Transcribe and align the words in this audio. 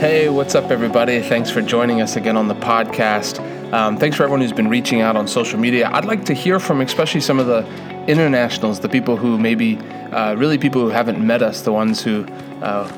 Hey, 0.00 0.30
what's 0.30 0.54
up, 0.54 0.70
everybody? 0.70 1.20
Thanks 1.20 1.50
for 1.50 1.60
joining 1.60 2.00
us 2.00 2.16
again 2.16 2.34
on 2.34 2.48
the 2.48 2.54
podcast. 2.54 3.38
Um, 3.70 3.98
thanks 3.98 4.16
for 4.16 4.22
everyone 4.22 4.40
who's 4.40 4.50
been 4.50 4.68
reaching 4.68 5.02
out 5.02 5.14
on 5.14 5.28
social 5.28 5.58
media. 5.58 5.90
I'd 5.92 6.06
like 6.06 6.24
to 6.24 6.32
hear 6.32 6.58
from, 6.58 6.80
especially 6.80 7.20
some 7.20 7.38
of 7.38 7.46
the 7.46 7.66
internationals, 8.06 8.80
the 8.80 8.88
people 8.88 9.18
who 9.18 9.36
maybe, 9.36 9.76
uh, 9.76 10.36
really 10.36 10.56
people 10.56 10.80
who 10.80 10.88
haven't 10.88 11.20
met 11.20 11.42
us, 11.42 11.60
the 11.60 11.72
ones 11.72 12.02
who 12.02 12.24
uh, 12.62 12.90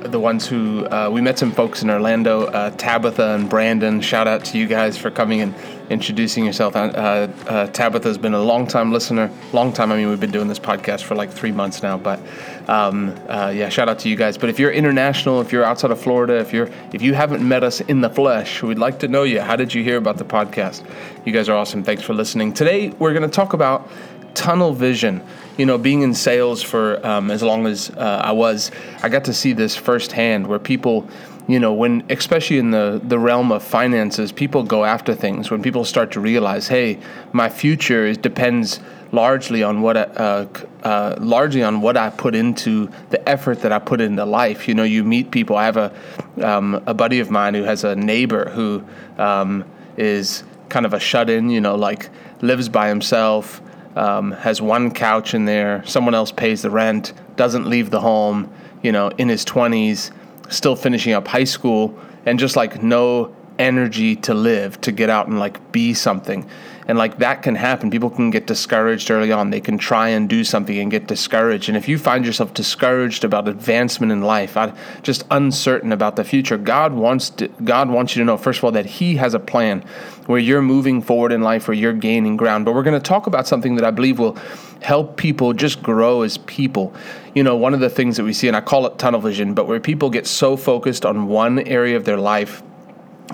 the 0.00 0.20
ones 0.20 0.46
who 0.46 0.84
uh, 0.88 1.08
we 1.10 1.22
met 1.22 1.38
some 1.38 1.52
folks 1.52 1.82
in 1.82 1.88
Orlando, 1.88 2.44
uh, 2.44 2.70
Tabitha 2.72 3.34
and 3.34 3.48
Brandon. 3.48 4.02
Shout 4.02 4.28
out 4.28 4.44
to 4.46 4.58
you 4.58 4.66
guys 4.66 4.98
for 4.98 5.10
coming 5.10 5.40
and 5.40 5.54
introducing 5.92 6.44
yourself. 6.44 6.74
Uh, 6.74 6.78
uh 6.78 7.66
Tabitha's 7.68 8.18
been 8.18 8.34
a 8.34 8.42
long 8.42 8.66
time 8.66 8.90
listener, 8.92 9.30
long 9.52 9.72
time. 9.72 9.92
I 9.92 9.96
mean, 9.96 10.08
we've 10.08 10.18
been 10.18 10.32
doing 10.32 10.48
this 10.48 10.58
podcast 10.58 11.02
for 11.02 11.14
like 11.14 11.30
three 11.30 11.52
months 11.52 11.82
now, 11.82 11.98
but 11.98 12.18
um, 12.68 13.14
uh, 13.28 13.52
yeah, 13.54 13.68
shout 13.68 13.88
out 13.88 13.98
to 14.00 14.08
you 14.08 14.16
guys. 14.16 14.38
But 14.38 14.48
if 14.48 14.58
you're 14.58 14.72
international, 14.72 15.40
if 15.40 15.52
you're 15.52 15.64
outside 15.64 15.90
of 15.90 16.00
Florida, 16.00 16.38
if 16.38 16.52
you're 16.52 16.70
if 16.92 17.02
you 17.02 17.14
haven't 17.14 17.46
met 17.46 17.62
us 17.62 17.80
in 17.80 18.00
the 18.00 18.10
flesh, 18.10 18.62
we'd 18.62 18.78
like 18.78 18.98
to 19.00 19.08
know 19.08 19.22
you. 19.22 19.40
How 19.40 19.56
did 19.56 19.74
you 19.74 19.84
hear 19.84 19.98
about 19.98 20.16
the 20.16 20.24
podcast? 20.24 20.84
You 21.24 21.32
guys 21.32 21.48
are 21.48 21.56
awesome. 21.56 21.84
Thanks 21.84 22.02
for 22.02 22.14
listening. 22.14 22.52
Today 22.52 22.88
we're 22.98 23.12
going 23.12 23.28
to 23.28 23.36
talk 23.36 23.52
about 23.52 23.88
tunnel 24.34 24.72
vision. 24.72 25.22
You 25.58 25.66
know, 25.66 25.76
being 25.76 26.02
in 26.02 26.14
sales 26.14 26.62
for 26.62 27.04
um, 27.06 27.30
as 27.30 27.42
long 27.42 27.66
as 27.66 27.90
uh, 27.90 28.22
I 28.24 28.32
was, 28.32 28.70
I 29.02 29.08
got 29.08 29.24
to 29.26 29.34
see 29.34 29.52
this 29.52 29.76
firsthand 29.76 30.46
where 30.46 30.58
people, 30.58 31.08
you 31.48 31.58
know, 31.58 31.72
when 31.72 32.04
especially 32.10 32.58
in 32.58 32.70
the 32.70 33.00
the 33.02 33.18
realm 33.18 33.50
of 33.52 33.62
finances, 33.62 34.32
people 34.32 34.62
go 34.62 34.84
after 34.84 35.14
things. 35.14 35.50
When 35.50 35.62
people 35.62 35.84
start 35.84 36.12
to 36.12 36.20
realize, 36.20 36.68
hey, 36.68 36.98
my 37.32 37.48
future 37.48 38.06
is, 38.06 38.16
depends 38.16 38.80
largely 39.10 39.62
on 39.62 39.82
what 39.82 39.96
I, 39.96 40.02
uh, 40.02 40.46
uh, 40.84 41.16
largely 41.20 41.62
on 41.62 41.80
what 41.80 41.96
I 41.96 42.10
put 42.10 42.34
into 42.34 42.90
the 43.10 43.28
effort 43.28 43.60
that 43.60 43.72
I 43.72 43.78
put 43.78 44.00
into 44.00 44.24
life. 44.24 44.68
You 44.68 44.74
know, 44.74 44.84
you 44.84 45.04
meet 45.04 45.30
people. 45.30 45.56
I 45.56 45.64
have 45.64 45.76
a 45.76 45.94
um, 46.42 46.82
a 46.86 46.94
buddy 46.94 47.20
of 47.20 47.30
mine 47.30 47.54
who 47.54 47.64
has 47.64 47.84
a 47.84 47.96
neighbor 47.96 48.50
who 48.50 48.84
um, 49.18 49.64
is 49.96 50.44
kind 50.68 50.86
of 50.86 50.94
a 50.94 51.00
shut 51.00 51.28
in. 51.28 51.50
You 51.50 51.60
know, 51.60 51.74
like 51.74 52.08
lives 52.40 52.68
by 52.68 52.88
himself 52.88 53.60
um, 53.96 54.32
has 54.32 54.62
one 54.62 54.90
couch 54.90 55.34
in 55.34 55.44
there, 55.44 55.82
someone 55.86 56.14
else 56.14 56.32
pays 56.32 56.62
the 56.62 56.70
rent, 56.70 57.12
doesn't 57.36 57.66
leave 57.66 57.90
the 57.90 58.00
home, 58.00 58.52
you 58.82 58.92
know, 58.92 59.08
in 59.18 59.28
his 59.28 59.44
20s, 59.44 60.10
still 60.48 60.76
finishing 60.76 61.12
up 61.12 61.28
high 61.28 61.44
school, 61.44 61.98
and 62.26 62.38
just 62.38 62.56
like 62.56 62.82
no 62.82 63.34
energy 63.58 64.16
to 64.16 64.34
live, 64.34 64.80
to 64.82 64.92
get 64.92 65.10
out 65.10 65.28
and 65.28 65.38
like 65.38 65.72
be 65.72 65.94
something. 65.94 66.48
And 66.88 66.98
like 66.98 67.18
that 67.18 67.42
can 67.42 67.54
happen. 67.54 67.90
People 67.90 68.10
can 68.10 68.30
get 68.30 68.46
discouraged 68.46 69.10
early 69.10 69.30
on. 69.30 69.50
They 69.50 69.60
can 69.60 69.78
try 69.78 70.08
and 70.08 70.28
do 70.28 70.42
something 70.42 70.76
and 70.78 70.90
get 70.90 71.06
discouraged. 71.06 71.68
And 71.68 71.76
if 71.76 71.88
you 71.88 71.96
find 71.96 72.26
yourself 72.26 72.54
discouraged 72.54 73.24
about 73.24 73.46
advancement 73.46 74.12
in 74.12 74.22
life, 74.22 74.56
uh, 74.56 74.72
just 75.02 75.24
uncertain 75.30 75.92
about 75.92 76.16
the 76.16 76.24
future, 76.24 76.58
God 76.58 76.92
wants 76.92 77.30
to, 77.30 77.48
God 77.62 77.88
wants 77.88 78.16
you 78.16 78.20
to 78.20 78.26
know 78.26 78.36
first 78.36 78.58
of 78.58 78.64
all 78.64 78.72
that 78.72 78.86
He 78.86 79.16
has 79.16 79.34
a 79.34 79.40
plan 79.40 79.84
where 80.26 80.38
you're 80.38 80.62
moving 80.62 81.02
forward 81.02 81.32
in 81.32 81.42
life, 81.42 81.68
where 81.68 81.76
you're 81.76 81.92
gaining 81.92 82.36
ground. 82.36 82.64
But 82.64 82.74
we're 82.74 82.82
going 82.82 83.00
to 83.00 83.08
talk 83.08 83.26
about 83.26 83.46
something 83.46 83.76
that 83.76 83.84
I 83.84 83.90
believe 83.90 84.18
will 84.18 84.36
help 84.80 85.16
people 85.16 85.52
just 85.52 85.82
grow 85.82 86.22
as 86.22 86.38
people. 86.38 86.92
You 87.34 87.44
know, 87.44 87.56
one 87.56 87.74
of 87.74 87.80
the 87.80 87.90
things 87.90 88.16
that 88.16 88.24
we 88.24 88.32
see, 88.32 88.48
and 88.48 88.56
I 88.56 88.60
call 88.60 88.86
it 88.86 88.98
tunnel 88.98 89.20
vision, 89.20 89.54
but 89.54 89.66
where 89.66 89.80
people 89.80 90.10
get 90.10 90.26
so 90.26 90.56
focused 90.56 91.06
on 91.06 91.26
one 91.28 91.60
area 91.60 91.96
of 91.96 92.04
their 92.04 92.18
life 92.18 92.62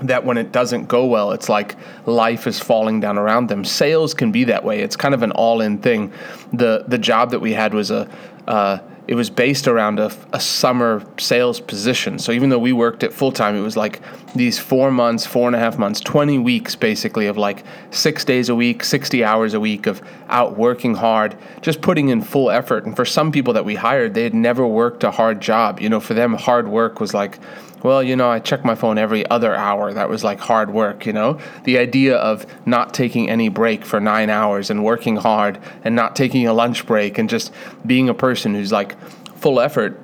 that 0.04 0.24
when 0.24 0.38
it 0.38 0.52
doesn't 0.52 0.86
go 0.86 1.06
well, 1.06 1.32
it's 1.32 1.48
like 1.48 1.76
life 2.06 2.46
is 2.46 2.58
falling 2.58 3.00
down 3.00 3.18
around 3.18 3.48
them. 3.48 3.64
Sales 3.64 4.14
can 4.14 4.32
be 4.32 4.44
that 4.44 4.64
way. 4.64 4.80
It's 4.80 4.96
kind 4.96 5.14
of 5.14 5.22
an 5.22 5.32
all-in 5.32 5.78
thing. 5.78 6.12
the 6.52 6.84
The 6.86 6.98
job 6.98 7.30
that 7.30 7.40
we 7.40 7.52
had 7.52 7.74
was 7.74 7.90
a 7.90 8.08
uh, 8.46 8.78
it 9.08 9.14
was 9.14 9.30
based 9.30 9.66
around 9.66 9.98
a, 9.98 10.12
a 10.34 10.38
summer 10.38 11.02
sales 11.18 11.60
position. 11.60 12.18
So 12.18 12.30
even 12.30 12.50
though 12.50 12.58
we 12.58 12.74
worked 12.74 13.02
it 13.02 13.10
full 13.10 13.32
time, 13.32 13.56
it 13.56 13.62
was 13.62 13.74
like 13.74 14.02
these 14.34 14.58
four 14.58 14.90
months, 14.90 15.24
four 15.24 15.46
and 15.48 15.56
a 15.56 15.58
half 15.58 15.78
months, 15.78 15.98
20 16.00 16.38
weeks 16.38 16.76
basically 16.76 17.26
of 17.26 17.38
like 17.38 17.64
six 17.90 18.22
days 18.22 18.50
a 18.50 18.54
week, 18.54 18.84
60 18.84 19.24
hours 19.24 19.54
a 19.54 19.60
week 19.60 19.86
of 19.86 20.02
out 20.28 20.58
working 20.58 20.94
hard, 20.94 21.38
just 21.62 21.80
putting 21.80 22.10
in 22.10 22.20
full 22.20 22.50
effort. 22.50 22.84
And 22.84 22.94
for 22.94 23.06
some 23.06 23.32
people 23.32 23.54
that 23.54 23.64
we 23.64 23.76
hired, 23.76 24.12
they 24.12 24.24
had 24.24 24.34
never 24.34 24.66
worked 24.66 25.02
a 25.04 25.10
hard 25.10 25.40
job. 25.40 25.80
You 25.80 25.88
know, 25.88 26.00
for 26.00 26.12
them, 26.12 26.34
hard 26.34 26.68
work 26.68 27.00
was 27.00 27.14
like, 27.14 27.38
well, 27.82 28.02
you 28.02 28.16
know, 28.16 28.28
I 28.28 28.40
check 28.40 28.64
my 28.64 28.74
phone 28.74 28.98
every 28.98 29.28
other 29.30 29.54
hour. 29.54 29.92
That 29.92 30.08
was 30.08 30.24
like 30.24 30.40
hard 30.40 30.70
work, 30.70 31.06
you 31.06 31.12
know? 31.12 31.38
The 31.64 31.78
idea 31.78 32.16
of 32.16 32.46
not 32.66 32.92
taking 32.92 33.30
any 33.30 33.48
break 33.48 33.84
for 33.84 34.00
nine 34.00 34.30
hours 34.30 34.70
and 34.70 34.84
working 34.84 35.16
hard 35.16 35.58
and 35.84 35.94
not 35.94 36.16
taking 36.16 36.46
a 36.46 36.52
lunch 36.52 36.86
break 36.86 37.18
and 37.18 37.28
just 37.28 37.52
being 37.86 38.08
a 38.08 38.14
person 38.14 38.54
who's 38.54 38.72
like 38.72 38.98
full 39.36 39.60
effort 39.60 40.00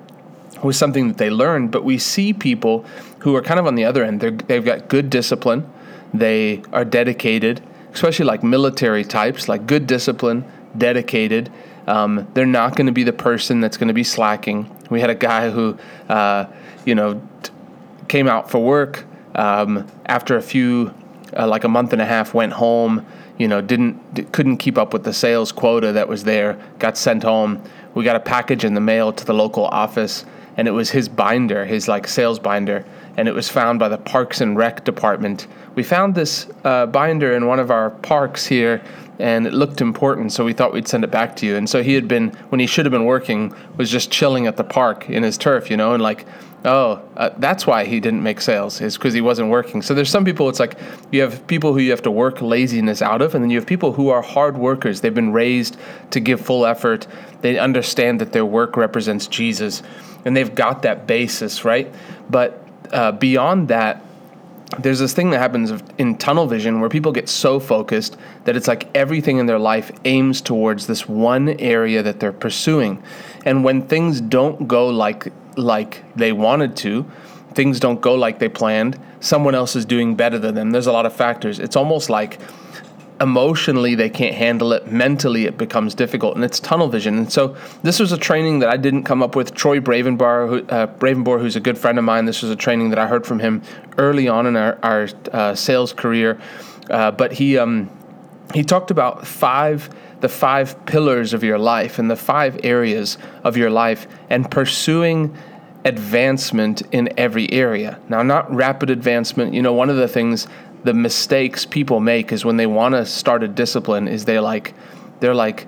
was 0.63 0.79
something 0.79 1.09
that 1.09 1.19
they 1.19 1.31
learned. 1.31 1.71
But 1.71 1.85
we 1.85 1.99
see 1.99 2.33
people 2.33 2.85
who 3.21 3.35
are 3.35 3.43
kind 3.43 3.59
of 3.59 3.67
on 3.67 3.75
the 3.75 3.85
other 3.85 4.05
end. 4.05 4.21
they 4.21 4.55
have 4.55 4.65
got 4.65 4.89
good 4.89 5.11
discipline, 5.11 5.69
they 6.13 6.63
are 6.73 6.85
dedicated, 6.85 7.63
especially 7.93 8.27
like 8.27 8.43
military 8.43 9.03
types, 9.03 9.49
like 9.49 9.67
good 9.67 9.87
discipline, 9.87 10.45
dedicated. 10.77 11.51
Um, 11.87 12.29
they're 12.35 12.47
not 12.47 12.77
going 12.77 12.87
to 12.87 12.93
be 12.93 13.03
the 13.03 13.13
person 13.13 13.61
that's 13.61 13.77
going 13.77 13.89
to 13.89 13.95
be 13.95 14.05
slacking. 14.05 14.71
We 14.91 15.01
had 15.01 15.11
a 15.11 15.15
guy 15.15 15.51
who, 15.51 15.77
uh, 16.09 16.47
you 16.85 16.95
know, 16.95 17.21
t- 17.43 17.51
came 18.09 18.29
out 18.29 18.51
for 18.51 18.63
work 18.63 19.05
um, 19.35 19.87
after 20.07 20.37
a 20.37 20.43
few, 20.43 20.95
uh, 21.37 21.47
like 21.47 21.65
a 21.65 21.69
month 21.69 21.93
and 21.93 22.01
a 22.01 22.07
half, 22.07 22.35
went 22.35 22.53
home. 22.53 23.05
You 23.39 23.49
know, 23.49 23.61
didn't 23.61 24.33
couldn't 24.33 24.59
keep 24.59 24.79
up 24.79 24.93
with 24.93 25.03
the 25.03 25.13
sales 25.13 25.51
quota 25.51 25.93
that 25.93 26.09
was 26.09 26.23
there. 26.23 26.57
Got 26.79 26.97
sent 26.97 27.25
home. 27.25 27.61
We 27.95 28.05
got 28.05 28.17
a 28.17 28.21
package 28.21 28.65
in 28.65 28.75
the 28.75 28.81
mail 28.81 29.13
to 29.13 29.25
the 29.25 29.35
local 29.35 29.65
office, 29.67 30.25
and 30.57 30.69
it 30.69 30.71
was 30.71 30.91
his 30.91 31.09
binder, 31.09 31.65
his 31.65 31.89
like 31.89 32.07
sales 32.07 32.39
binder, 32.39 32.85
and 33.17 33.29
it 33.29 33.35
was 33.35 33.49
found 33.49 33.79
by 33.79 33.89
the 33.89 33.99
Parks 33.99 34.41
and 34.41 34.57
Rec 34.57 34.85
department. 34.85 35.47
We 35.75 35.83
found 35.83 36.15
this 36.15 36.47
uh, 36.65 36.87
binder 36.87 37.35
in 37.35 37.47
one 37.47 37.59
of 37.59 37.71
our 37.71 37.91
parks 37.91 38.47
here 38.47 38.83
and 39.19 39.47
it 39.47 39.55
looked 39.55 39.81
important, 39.81 40.33
so 40.33 40.45
we 40.45 40.53
thought 40.53 40.73
we'd 40.73 40.89
send 40.89 41.05
it 41.05 41.11
back 41.11 41.37
to 41.37 41.47
you. 41.47 41.57
And 41.57 41.69
so 41.69 41.83
he 41.83 41.95
had 41.95 42.09
been, 42.09 42.31
when 42.49 42.59
he 42.59 42.67
should 42.67 42.85
have 42.85 42.91
been 42.91 43.05
working, 43.05 43.55
was 43.77 43.91
just 43.91 44.11
chilling 44.11 44.47
at 44.47 44.57
the 44.57 44.65
park 44.65 45.09
in 45.09 45.23
his 45.23 45.39
turf, 45.39 45.71
you 45.71 45.77
know, 45.77 45.95
and 45.95 46.03
like, 46.03 46.27
oh, 46.65 47.01
uh, 47.17 47.31
that's 47.39 47.67
why 47.67 47.85
he 47.85 48.01
didn't 48.01 48.23
make 48.23 48.41
sales, 48.41 48.81
is 48.81 48.97
because 48.97 49.15
he 49.15 49.21
wasn't 49.21 49.49
working. 49.51 49.83
So 49.83 49.95
there's 49.95 50.11
some 50.11 50.25
people, 50.25 50.49
it's 50.49 50.59
like 50.59 50.79
you 51.13 51.21
have 51.21 51.47
people 51.47 51.73
who 51.75 51.79
you 51.79 51.91
have 51.91 52.03
to 52.03 52.11
work 52.11 52.41
laziness 52.41 53.03
out 53.03 53.23
of, 53.23 53.35
and 53.35 53.45
then 53.45 53.51
you 53.51 53.59
have 53.59 53.67
people 53.67 53.93
who 53.93 54.09
are 54.09 54.23
hard 54.23 54.57
workers. 54.57 55.01
They've 55.01 55.15
been 55.15 55.33
raised 55.33 55.77
to 56.11 56.21
give 56.21 56.41
full 56.41 56.67
effort, 56.67 57.07
they 57.43 57.59
understand 57.59 58.21
that 58.21 58.33
their 58.33 58.47
work 58.47 58.77
represents 58.77 59.27
Jesus, 59.27 59.83
and 60.25 60.37
they've 60.37 60.55
got 60.55 60.83
that 60.83 61.07
basis, 61.07 61.65
right? 61.65 61.93
But 62.31 62.64
uh, 62.95 63.13
beyond 63.13 63.69
that, 63.69 64.03
there's 64.79 64.99
this 64.99 65.13
thing 65.13 65.31
that 65.31 65.39
happens 65.39 65.73
in 65.99 66.17
tunnel 66.17 66.47
vision 66.47 66.81
where 66.81 66.89
people 66.89 67.13
get 67.13 67.29
so 67.29 67.61
focused 67.61 68.17
that 68.45 68.57
it's 68.57 68.67
like 68.67 68.89
everything 68.95 69.39
in 69.39 69.47
their 69.47 69.59
life 69.59 69.93
aims 70.05 70.41
towards 70.41 70.87
this 70.87 71.09
one 71.09 71.51
area 71.61 72.03
that 72.03 72.19
they're 72.19 72.33
pursuing. 72.33 73.03
And 73.45 73.63
when 73.63 73.83
things 73.83 74.21
don't 74.21 74.67
go 74.67 74.89
like 74.89 75.33
like 75.57 76.03
they 76.17 76.33
wanted 76.33 76.77
to, 76.79 77.05
things 77.55 77.79
don't 77.79 78.01
go 78.01 78.15
like 78.15 78.39
they 78.39 78.49
planned, 78.49 78.99
someone 79.21 79.55
else 79.55 79.77
is 79.77 79.85
doing 79.85 80.17
better 80.17 80.39
than 80.39 80.55
them. 80.55 80.71
There's 80.71 80.89
a 80.89 80.93
lot 80.93 81.07
of 81.07 81.13
factors. 81.13 81.61
It's 81.61 81.77
almost 81.77 82.11
like 82.11 82.41
emotionally 83.21 83.95
they 83.95 84.11
can't 84.11 84.35
handle 84.35 84.73
it 84.73 84.91
mentally 84.91 85.45
it 85.45 85.57
becomes 85.57 85.95
difficult 85.95 86.35
and 86.35 86.45
it's 86.45 86.59
tunnel 86.59 86.89
vision 86.89 87.17
and 87.17 87.33
so 87.33 87.57
this 87.83 88.01
was 88.01 88.11
a 88.11 88.19
training 88.19 88.59
that 88.59 88.69
i 88.69 88.77
didn't 88.77 89.05
come 89.05 89.23
up 89.23 89.37
with 89.37 89.55
troy 89.55 89.79
bravenbar 89.79 90.49
who, 90.49 90.67
uh, 90.67 91.39
who's 91.39 91.55
a 91.55 91.61
good 91.61 91.79
friend 91.79 91.97
of 91.97 92.05
mine 92.05 92.25
this 92.25 92.43
was 92.43 92.51
a 92.51 92.57
training 92.57 92.91
that 92.91 92.99
i 92.99 93.07
heard 93.07 93.25
from 93.25 93.39
him 93.39 93.63
early 93.99 94.27
on 94.27 94.47
in 94.47 94.57
our, 94.57 94.79
our 94.83 95.09
uh, 95.33 95.55
sales 95.55 95.93
career 95.93 96.41
uh, 96.91 97.11
but 97.11 97.33
he 97.33 97.57
um, 97.57 97.89
he 98.53 98.63
talked 98.63 98.91
about 98.91 99.27
five 99.27 99.89
the 100.21 100.29
five 100.29 100.87
pillars 100.87 101.35
of 101.35 101.45
your 101.45 101.59
life 101.59 101.99
and 101.99 102.11
the 102.11 102.17
five 102.17 102.59
areas 102.65 103.19
of 103.45 103.57
your 103.57 103.71
life 103.71 104.07
and 104.31 104.51
pursuing 104.51 105.37
advancement 105.85 106.81
in 106.93 107.11
every 107.19 107.53
area. 107.53 108.01
Now, 108.09 108.23
not 108.23 108.51
rapid 108.51 108.89
advancement. 108.89 109.53
You 109.53 109.61
know, 109.61 109.75
one 109.75 109.91
of 109.91 109.97
the 109.97 110.09
things 110.09 110.49
the 110.85 110.95
mistakes 110.95 111.65
people 111.65 111.99
make 111.99 112.33
is 112.33 112.45
when 112.45 112.57
they 112.57 112.67
want 112.67 112.95
to 112.95 113.05
start 113.05 113.43
a 113.43 113.49
discipline 113.49 114.07
is 114.07 114.27
they 114.27 114.39
like 114.39 114.75
they're 115.21 115.35
like 115.35 115.67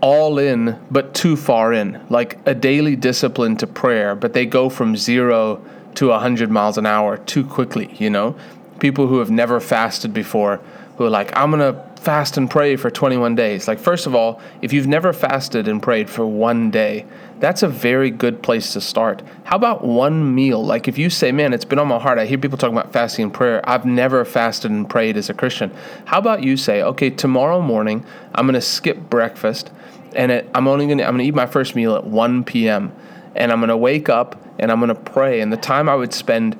all 0.00 0.38
in 0.38 0.78
but 0.90 1.14
too 1.14 1.36
far 1.36 1.72
in. 1.72 2.04
Like 2.10 2.38
a 2.46 2.54
daily 2.54 2.96
discipline 2.96 3.56
to 3.58 3.66
prayer 3.66 4.14
but 4.14 4.32
they 4.32 4.46
go 4.46 4.68
from 4.68 4.96
0 4.96 5.64
to 5.94 6.08
100 6.08 6.50
miles 6.50 6.76
an 6.76 6.86
hour 6.86 7.16
too 7.18 7.44
quickly 7.44 7.94
you 7.98 8.10
know 8.10 8.36
people 8.80 9.06
who 9.06 9.18
have 9.18 9.30
never 9.30 9.60
fasted 9.60 10.12
before 10.12 10.60
who 10.96 11.04
are 11.04 11.10
like 11.10 11.34
i'm 11.36 11.50
going 11.50 11.74
to 11.74 11.94
fast 12.04 12.36
and 12.36 12.50
pray 12.50 12.76
for 12.76 12.90
21 12.90 13.34
days. 13.34 13.66
Like, 13.66 13.78
first 13.78 14.06
of 14.06 14.14
all, 14.14 14.40
if 14.60 14.72
you've 14.72 14.86
never 14.86 15.12
fasted 15.12 15.66
and 15.66 15.82
prayed 15.82 16.08
for 16.10 16.26
one 16.26 16.70
day, 16.70 17.06
that's 17.40 17.62
a 17.62 17.68
very 17.68 18.10
good 18.10 18.42
place 18.42 18.74
to 18.74 18.80
start. 18.80 19.22
How 19.44 19.56
about 19.56 19.84
one 19.84 20.34
meal? 20.34 20.64
Like, 20.64 20.86
if 20.86 20.98
you 20.98 21.08
say, 21.08 21.32
man, 21.32 21.52
it's 21.52 21.64
been 21.64 21.78
on 21.78 21.88
my 21.88 21.98
heart, 21.98 22.18
I 22.18 22.26
hear 22.26 22.38
people 22.38 22.58
talking 22.58 22.76
about 22.76 22.92
fasting 22.92 23.24
and 23.24 23.34
prayer. 23.34 23.66
I've 23.68 23.86
never 23.86 24.24
fasted 24.24 24.70
and 24.70 24.88
prayed 24.88 25.16
as 25.16 25.30
a 25.30 25.34
Christian. 25.34 25.72
How 26.04 26.18
about 26.18 26.42
you 26.42 26.56
say, 26.56 26.82
okay, 26.82 27.10
tomorrow 27.10 27.60
morning, 27.60 28.04
I'm 28.34 28.46
going 28.46 28.54
to 28.54 28.60
skip 28.60 28.98
breakfast 28.98 29.70
and 30.14 30.30
it, 30.30 30.48
I'm 30.54 30.68
only 30.68 30.86
going 30.86 30.98
to, 30.98 31.04
I'm 31.04 31.14
going 31.14 31.24
to 31.24 31.28
eat 31.28 31.34
my 31.34 31.46
first 31.46 31.74
meal 31.74 31.96
at 31.96 32.04
1 32.04 32.44
p.m 32.44 32.92
and 33.34 33.50
I'm 33.50 33.58
going 33.58 33.68
to 33.68 33.76
wake 33.76 34.08
up 34.08 34.40
and 34.58 34.70
I'm 34.70 34.78
going 34.78 34.88
to 34.88 34.94
pray. 34.94 35.40
And 35.40 35.52
the 35.52 35.56
time 35.56 35.88
I 35.88 35.94
would 35.94 36.12
spend 36.14 36.58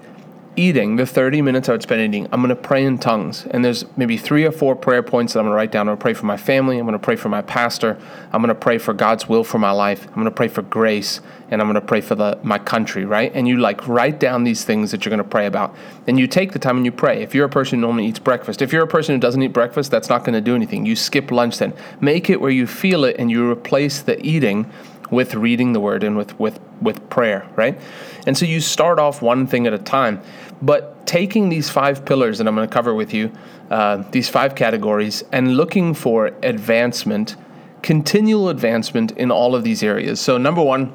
eating, 0.56 0.96
the 0.96 1.06
30 1.06 1.42
minutes 1.42 1.68
I 1.68 1.72
would 1.72 1.82
spend 1.82 2.00
eating, 2.00 2.28
I'm 2.32 2.40
going 2.40 2.48
to 2.48 2.56
pray 2.56 2.84
in 2.84 2.98
tongues. 2.98 3.46
And 3.50 3.64
there's 3.64 3.84
maybe 3.96 4.16
three 4.16 4.44
or 4.44 4.52
four 4.52 4.76
prayer 4.76 5.02
points 5.02 5.32
that 5.32 5.40
I'm 5.40 5.44
going 5.44 5.52
to 5.52 5.56
write 5.56 5.72
down. 5.72 5.82
I'm 5.82 5.86
going 5.88 5.98
to 5.98 6.02
pray 6.02 6.14
for 6.14 6.26
my 6.26 6.36
family. 6.36 6.78
I'm 6.78 6.84
going 6.84 6.92
to 6.92 6.98
pray 6.98 7.16
for 7.16 7.28
my 7.28 7.42
pastor. 7.42 7.98
I'm 8.32 8.40
going 8.40 8.48
to 8.48 8.54
pray 8.54 8.78
for 8.78 8.92
God's 8.92 9.28
will 9.28 9.44
for 9.44 9.58
my 9.58 9.70
life. 9.70 10.06
I'm 10.08 10.14
going 10.14 10.24
to 10.26 10.30
pray 10.30 10.48
for 10.48 10.62
grace. 10.62 11.20
And 11.50 11.60
I'm 11.60 11.66
going 11.66 11.80
to 11.80 11.86
pray 11.86 12.00
for 12.00 12.14
the, 12.14 12.38
my 12.42 12.58
country, 12.58 13.04
right? 13.04 13.30
And 13.34 13.46
you 13.46 13.58
like 13.58 13.86
write 13.86 14.18
down 14.18 14.44
these 14.44 14.64
things 14.64 14.90
that 14.90 15.04
you're 15.04 15.10
going 15.10 15.18
to 15.18 15.28
pray 15.28 15.46
about. 15.46 15.74
And 16.06 16.18
you 16.18 16.26
take 16.26 16.52
the 16.52 16.58
time 16.58 16.76
and 16.76 16.86
you 16.86 16.92
pray. 16.92 17.22
If 17.22 17.34
you're 17.34 17.46
a 17.46 17.50
person 17.50 17.78
who 17.78 17.82
normally 17.82 18.06
eats 18.06 18.18
breakfast, 18.18 18.62
if 18.62 18.72
you're 18.72 18.84
a 18.84 18.88
person 18.88 19.14
who 19.14 19.20
doesn't 19.20 19.42
eat 19.42 19.52
breakfast, 19.52 19.90
that's 19.90 20.08
not 20.08 20.24
going 20.24 20.34
to 20.34 20.40
do 20.40 20.54
anything. 20.54 20.86
You 20.86 20.96
skip 20.96 21.30
lunch 21.30 21.58
then. 21.58 21.74
Make 22.00 22.30
it 22.30 22.40
where 22.40 22.50
you 22.50 22.66
feel 22.66 23.04
it 23.04 23.16
and 23.18 23.30
you 23.30 23.50
replace 23.50 24.02
the 24.02 24.20
eating 24.24 24.70
with 25.10 25.34
reading 25.34 25.72
the 25.72 25.80
word 25.80 26.02
and 26.02 26.16
with 26.16 26.38
with 26.38 26.58
with 26.80 27.08
prayer, 27.08 27.48
right? 27.56 27.78
And 28.26 28.36
so 28.36 28.44
you 28.44 28.60
start 28.60 28.98
off 28.98 29.22
one 29.22 29.46
thing 29.46 29.66
at 29.66 29.72
a 29.72 29.78
time. 29.78 30.20
But 30.62 31.06
taking 31.06 31.48
these 31.48 31.68
five 31.70 32.04
pillars 32.04 32.38
that 32.38 32.46
I'm 32.46 32.54
going 32.54 32.68
to 32.68 32.72
cover 32.72 32.94
with 32.94 33.12
you, 33.12 33.32
uh, 33.70 34.04
these 34.10 34.28
five 34.28 34.54
categories, 34.54 35.24
and 35.32 35.56
looking 35.56 35.94
for 35.94 36.26
advancement, 36.42 37.36
continual 37.82 38.48
advancement 38.48 39.12
in 39.12 39.30
all 39.30 39.54
of 39.54 39.64
these 39.64 39.82
areas. 39.82 40.20
So, 40.20 40.38
number 40.38 40.62
one, 40.62 40.92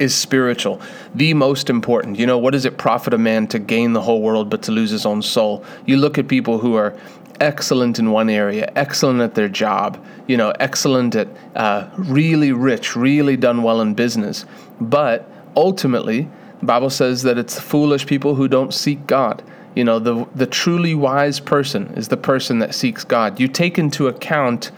is 0.00 0.14
spiritual, 0.14 0.80
the 1.14 1.34
most 1.34 1.68
important. 1.68 2.18
You 2.18 2.26
know, 2.26 2.38
what 2.38 2.52
does 2.52 2.64
it 2.64 2.78
profit 2.78 3.12
a 3.12 3.18
man 3.18 3.46
to 3.48 3.58
gain 3.58 3.92
the 3.92 4.00
whole 4.00 4.22
world 4.22 4.48
but 4.48 4.62
to 4.62 4.72
lose 4.72 4.90
his 4.90 5.04
own 5.04 5.20
soul? 5.20 5.62
You 5.84 5.98
look 5.98 6.16
at 6.16 6.26
people 6.26 6.58
who 6.58 6.74
are 6.74 6.96
excellent 7.38 7.98
in 7.98 8.10
one 8.10 8.30
area, 8.30 8.72
excellent 8.76 9.20
at 9.20 9.34
their 9.34 9.48
job, 9.48 10.02
you 10.26 10.36
know, 10.36 10.52
excellent 10.58 11.14
at 11.14 11.28
uh, 11.54 11.88
really 11.96 12.52
rich, 12.52 12.96
really 12.96 13.36
done 13.36 13.62
well 13.62 13.82
in 13.82 13.94
business. 13.94 14.46
But 14.80 15.30
ultimately, 15.54 16.28
Bible 16.62 16.90
says 16.90 17.22
that 17.22 17.38
it's 17.38 17.58
foolish 17.58 18.06
people 18.06 18.34
who 18.34 18.48
don't 18.48 18.74
seek 18.74 19.06
God. 19.06 19.42
You 19.74 19.84
know, 19.84 19.98
the 19.98 20.26
the 20.34 20.46
truly 20.46 20.94
wise 20.94 21.40
person 21.40 21.94
is 21.96 22.08
the 22.08 22.16
person 22.16 22.58
that 22.58 22.74
seeks 22.74 23.04
God. 23.04 23.38
You 23.38 23.48
take 23.48 23.78
into 23.78 24.08
account 24.08 24.72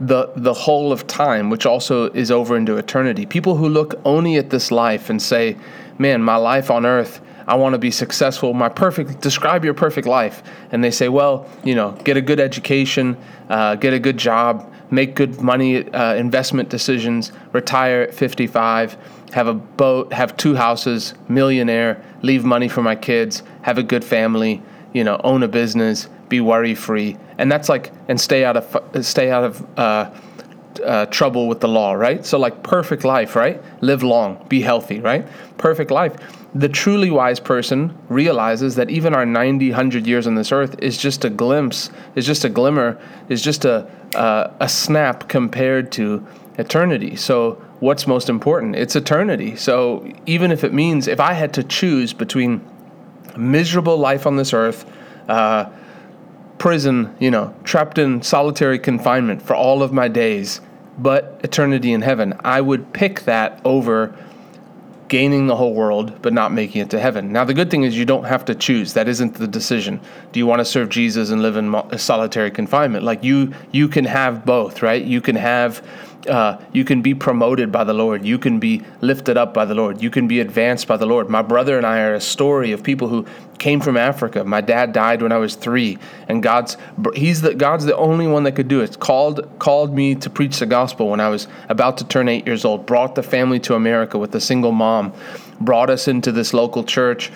the 0.00 0.30
the 0.36 0.52
whole 0.54 0.92
of 0.92 1.06
time, 1.06 1.50
which 1.50 1.66
also 1.66 2.10
is 2.10 2.30
over 2.30 2.56
into 2.56 2.76
eternity. 2.76 3.26
People 3.26 3.56
who 3.56 3.68
look 3.68 3.94
only 4.04 4.36
at 4.36 4.50
this 4.50 4.70
life 4.70 5.10
and 5.10 5.20
say, 5.20 5.56
"Man, 5.98 6.22
my 6.22 6.36
life 6.36 6.70
on 6.70 6.84
earth, 6.86 7.20
I 7.46 7.54
want 7.54 7.74
to 7.74 7.78
be 7.78 7.90
successful. 7.90 8.52
My 8.52 8.68
perfect 8.68 9.20
describe 9.20 9.64
your 9.64 9.74
perfect 9.74 10.06
life." 10.06 10.42
And 10.70 10.84
they 10.84 10.90
say, 10.90 11.08
"Well, 11.08 11.46
you 11.64 11.74
know, 11.74 11.92
get 12.04 12.16
a 12.16 12.22
good 12.22 12.40
education, 12.40 13.16
uh, 13.48 13.74
get 13.76 13.94
a 13.94 13.98
good 13.98 14.18
job, 14.18 14.70
make 14.90 15.14
good 15.14 15.40
money 15.40 15.88
uh, 15.92 16.14
investment 16.14 16.68
decisions, 16.68 17.32
retire 17.52 18.02
at 18.02 18.14
55." 18.14 18.96
Have 19.32 19.46
a 19.46 19.54
boat, 19.54 20.12
have 20.12 20.36
two 20.36 20.54
houses, 20.54 21.14
millionaire, 21.28 22.02
leave 22.22 22.44
money 22.44 22.68
for 22.68 22.82
my 22.82 22.96
kids, 22.96 23.42
have 23.62 23.78
a 23.78 23.82
good 23.82 24.04
family, 24.04 24.62
you 24.92 25.04
know, 25.04 25.20
own 25.24 25.42
a 25.42 25.48
business, 25.48 26.08
be 26.28 26.40
worry 26.40 26.74
free, 26.74 27.16
and 27.38 27.50
that's 27.50 27.68
like 27.68 27.92
and 28.08 28.20
stay 28.20 28.44
out 28.44 28.56
of 28.56 29.04
stay 29.04 29.30
out 29.30 29.44
of 29.44 29.78
uh, 29.78 30.10
uh, 30.84 31.06
trouble 31.06 31.48
with 31.48 31.60
the 31.60 31.68
law, 31.68 31.92
right? 31.92 32.24
So 32.24 32.38
like 32.38 32.62
perfect 32.62 33.04
life, 33.04 33.36
right? 33.36 33.60
Live 33.82 34.02
long, 34.02 34.44
be 34.48 34.60
healthy, 34.60 35.00
right? 35.00 35.26
Perfect 35.58 35.90
life. 35.90 36.16
The 36.54 36.68
truly 36.68 37.10
wise 37.10 37.38
person 37.38 37.96
realizes 38.08 38.74
that 38.76 38.90
even 38.90 39.14
our 39.14 39.26
90, 39.26 39.70
100 39.70 40.06
years 40.06 40.26
on 40.26 40.34
this 40.34 40.50
earth 40.50 40.76
is 40.80 40.98
just 40.98 41.24
a 41.24 41.30
glimpse, 41.30 41.90
is 42.14 42.26
just 42.26 42.44
a 42.44 42.48
glimmer, 42.48 42.98
is 43.28 43.42
just 43.42 43.64
a 43.64 43.88
uh, 44.14 44.52
a 44.60 44.68
snap 44.68 45.28
compared 45.28 45.92
to 45.92 46.26
eternity. 46.58 47.16
So 47.16 47.62
what's 47.80 48.06
most 48.06 48.28
important? 48.28 48.76
It's 48.76 48.94
eternity. 48.94 49.56
So 49.56 50.10
even 50.26 50.52
if 50.52 50.64
it 50.64 50.72
means 50.72 51.08
if 51.08 51.18
I 51.18 51.32
had 51.32 51.54
to 51.54 51.64
choose 51.64 52.12
between 52.12 52.64
miserable 53.36 53.96
life 53.96 54.26
on 54.26 54.36
this 54.36 54.52
earth, 54.52 54.90
uh, 55.28 55.70
prison, 56.58 57.14
you 57.18 57.30
know, 57.30 57.54
trapped 57.64 57.98
in 57.98 58.22
solitary 58.22 58.78
confinement 58.78 59.42
for 59.42 59.56
all 59.56 59.82
of 59.82 59.92
my 59.92 60.08
days, 60.08 60.60
but 60.98 61.40
eternity 61.42 61.92
in 61.92 62.02
heaven, 62.02 62.34
I 62.44 62.60
would 62.60 62.92
pick 62.92 63.20
that 63.20 63.60
over 63.64 64.14
gaining 65.08 65.48
the 65.48 65.56
whole 65.56 65.74
world 65.74 66.22
but 66.22 66.32
not 66.32 66.52
making 66.52 66.82
it 66.82 66.90
to 66.90 67.00
heaven. 67.00 67.32
Now, 67.32 67.44
the 67.44 67.54
good 67.54 67.70
thing 67.70 67.82
is 67.82 67.98
you 67.98 68.04
don't 68.04 68.24
have 68.24 68.44
to 68.44 68.54
choose. 68.54 68.92
That 68.92 69.08
isn't 69.08 69.34
the 69.34 69.48
decision. 69.48 70.00
Do 70.30 70.38
you 70.38 70.46
want 70.46 70.60
to 70.60 70.64
serve 70.64 70.88
Jesus 70.88 71.30
and 71.30 71.42
live 71.42 71.56
in 71.56 71.98
solitary 71.98 72.50
confinement? 72.50 73.04
Like 73.04 73.24
you, 73.24 73.52
you 73.72 73.88
can 73.88 74.04
have 74.04 74.44
both, 74.44 74.82
right? 74.82 75.02
You 75.02 75.20
can 75.20 75.36
have 75.36 75.84
uh, 76.28 76.60
you 76.72 76.84
can 76.84 77.02
be 77.02 77.14
promoted 77.14 77.72
by 77.72 77.84
the 77.84 77.94
Lord. 77.94 78.24
You 78.24 78.38
can 78.38 78.58
be 78.58 78.82
lifted 79.00 79.36
up 79.36 79.54
by 79.54 79.64
the 79.64 79.74
Lord. 79.74 80.02
You 80.02 80.10
can 80.10 80.28
be 80.28 80.40
advanced 80.40 80.86
by 80.86 80.96
the 80.96 81.06
Lord. 81.06 81.28
My 81.28 81.42
brother 81.42 81.76
and 81.76 81.86
I 81.86 82.00
are 82.00 82.14
a 82.14 82.20
story 82.20 82.72
of 82.72 82.82
people 82.82 83.08
who 83.08 83.26
came 83.58 83.80
from 83.80 83.96
Africa. 83.96 84.44
My 84.44 84.60
dad 84.60 84.92
died 84.92 85.22
when 85.22 85.32
I 85.32 85.38
was 85.38 85.54
three, 85.54 85.98
and 86.28 86.42
God's 86.42 86.76
he's 87.14 87.42
the 87.42 87.54
God's 87.54 87.84
the 87.84 87.96
only 87.96 88.26
one 88.26 88.44
that 88.44 88.52
could 88.52 88.68
do 88.68 88.80
it. 88.80 88.98
Called 88.98 89.48
called 89.58 89.94
me 89.94 90.14
to 90.16 90.30
preach 90.30 90.58
the 90.58 90.66
gospel 90.66 91.08
when 91.08 91.20
I 91.20 91.28
was 91.28 91.48
about 91.68 91.98
to 91.98 92.04
turn 92.04 92.28
eight 92.28 92.46
years 92.46 92.64
old. 92.64 92.86
Brought 92.86 93.14
the 93.14 93.22
family 93.22 93.60
to 93.60 93.74
America 93.74 94.18
with 94.18 94.34
a 94.34 94.40
single 94.40 94.72
mom. 94.72 95.12
Brought 95.60 95.90
us 95.90 96.08
into 96.08 96.32
this 96.32 96.52
local 96.52 96.84
church. 96.84 97.30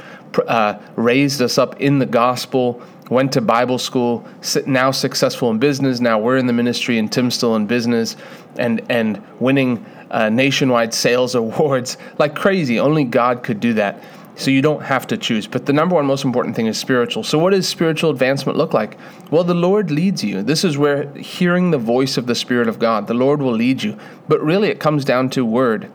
Uh, 0.49 0.81
raised 0.97 1.41
us 1.41 1.59
up 1.59 1.81
in 1.81 2.01
the 2.01 2.07
gospel 2.07 2.83
went 3.11 3.33
to 3.33 3.41
Bible 3.41 3.79
school, 3.79 4.27
now 4.67 4.91
successful 4.91 5.51
in 5.51 5.59
business. 5.59 6.01
Now 6.01 6.19
we're 6.19 6.37
in 6.37 6.47
the 6.47 6.53
ministry, 6.53 6.99
and 6.99 7.11
Tim's 7.11 7.35
still 7.35 7.57
in 7.57 7.67
business, 7.67 8.17
and 8.57 8.81
and 8.89 9.23
winning 9.41 9.85
uh, 10.11 10.29
nationwide 10.29 10.95
sales 10.95 11.35
awards 11.35 11.97
like 12.19 12.35
crazy. 12.35 12.79
Only 12.79 13.05
God 13.05 13.43
could 13.43 13.61
do 13.61 13.75
that. 13.75 14.03
So 14.37 14.51
you 14.51 14.63
don't 14.63 14.83
have 14.83 15.07
to 15.09 15.17
choose. 15.17 15.47
But 15.47 15.67
the 15.67 15.73
number 15.73 15.95
one 15.95 16.07
most 16.07 16.25
important 16.25 16.57
thing 16.57 16.67
is 16.67 16.77
spiritual. 16.77 17.23
So 17.23 17.39
what 17.39 17.51
does 17.51 17.69
spiritual 17.69 18.11
advancement 18.11 18.59
look 18.59 18.75
like? 18.75 18.99
Well, 19.31 19.45
the 19.45 19.55
Lord 19.55 19.93
leads 19.93 20.25
you. 20.25 20.43
This 20.43 20.65
is 20.65 20.77
where 20.77 21.09
hearing 21.17 21.71
the 21.71 21.79
voice 21.79 22.17
of 22.17 22.27
the 22.27 22.35
Spirit 22.35 22.67
of 22.67 22.81
God, 22.81 23.07
the 23.07 23.15
Lord 23.15 23.41
will 23.41 23.53
lead 23.53 23.85
you. 23.85 23.97
But 24.27 24.43
really, 24.43 24.71
it 24.71 24.81
comes 24.81 25.05
down 25.05 25.31
to 25.31 25.45
word 25.45 25.89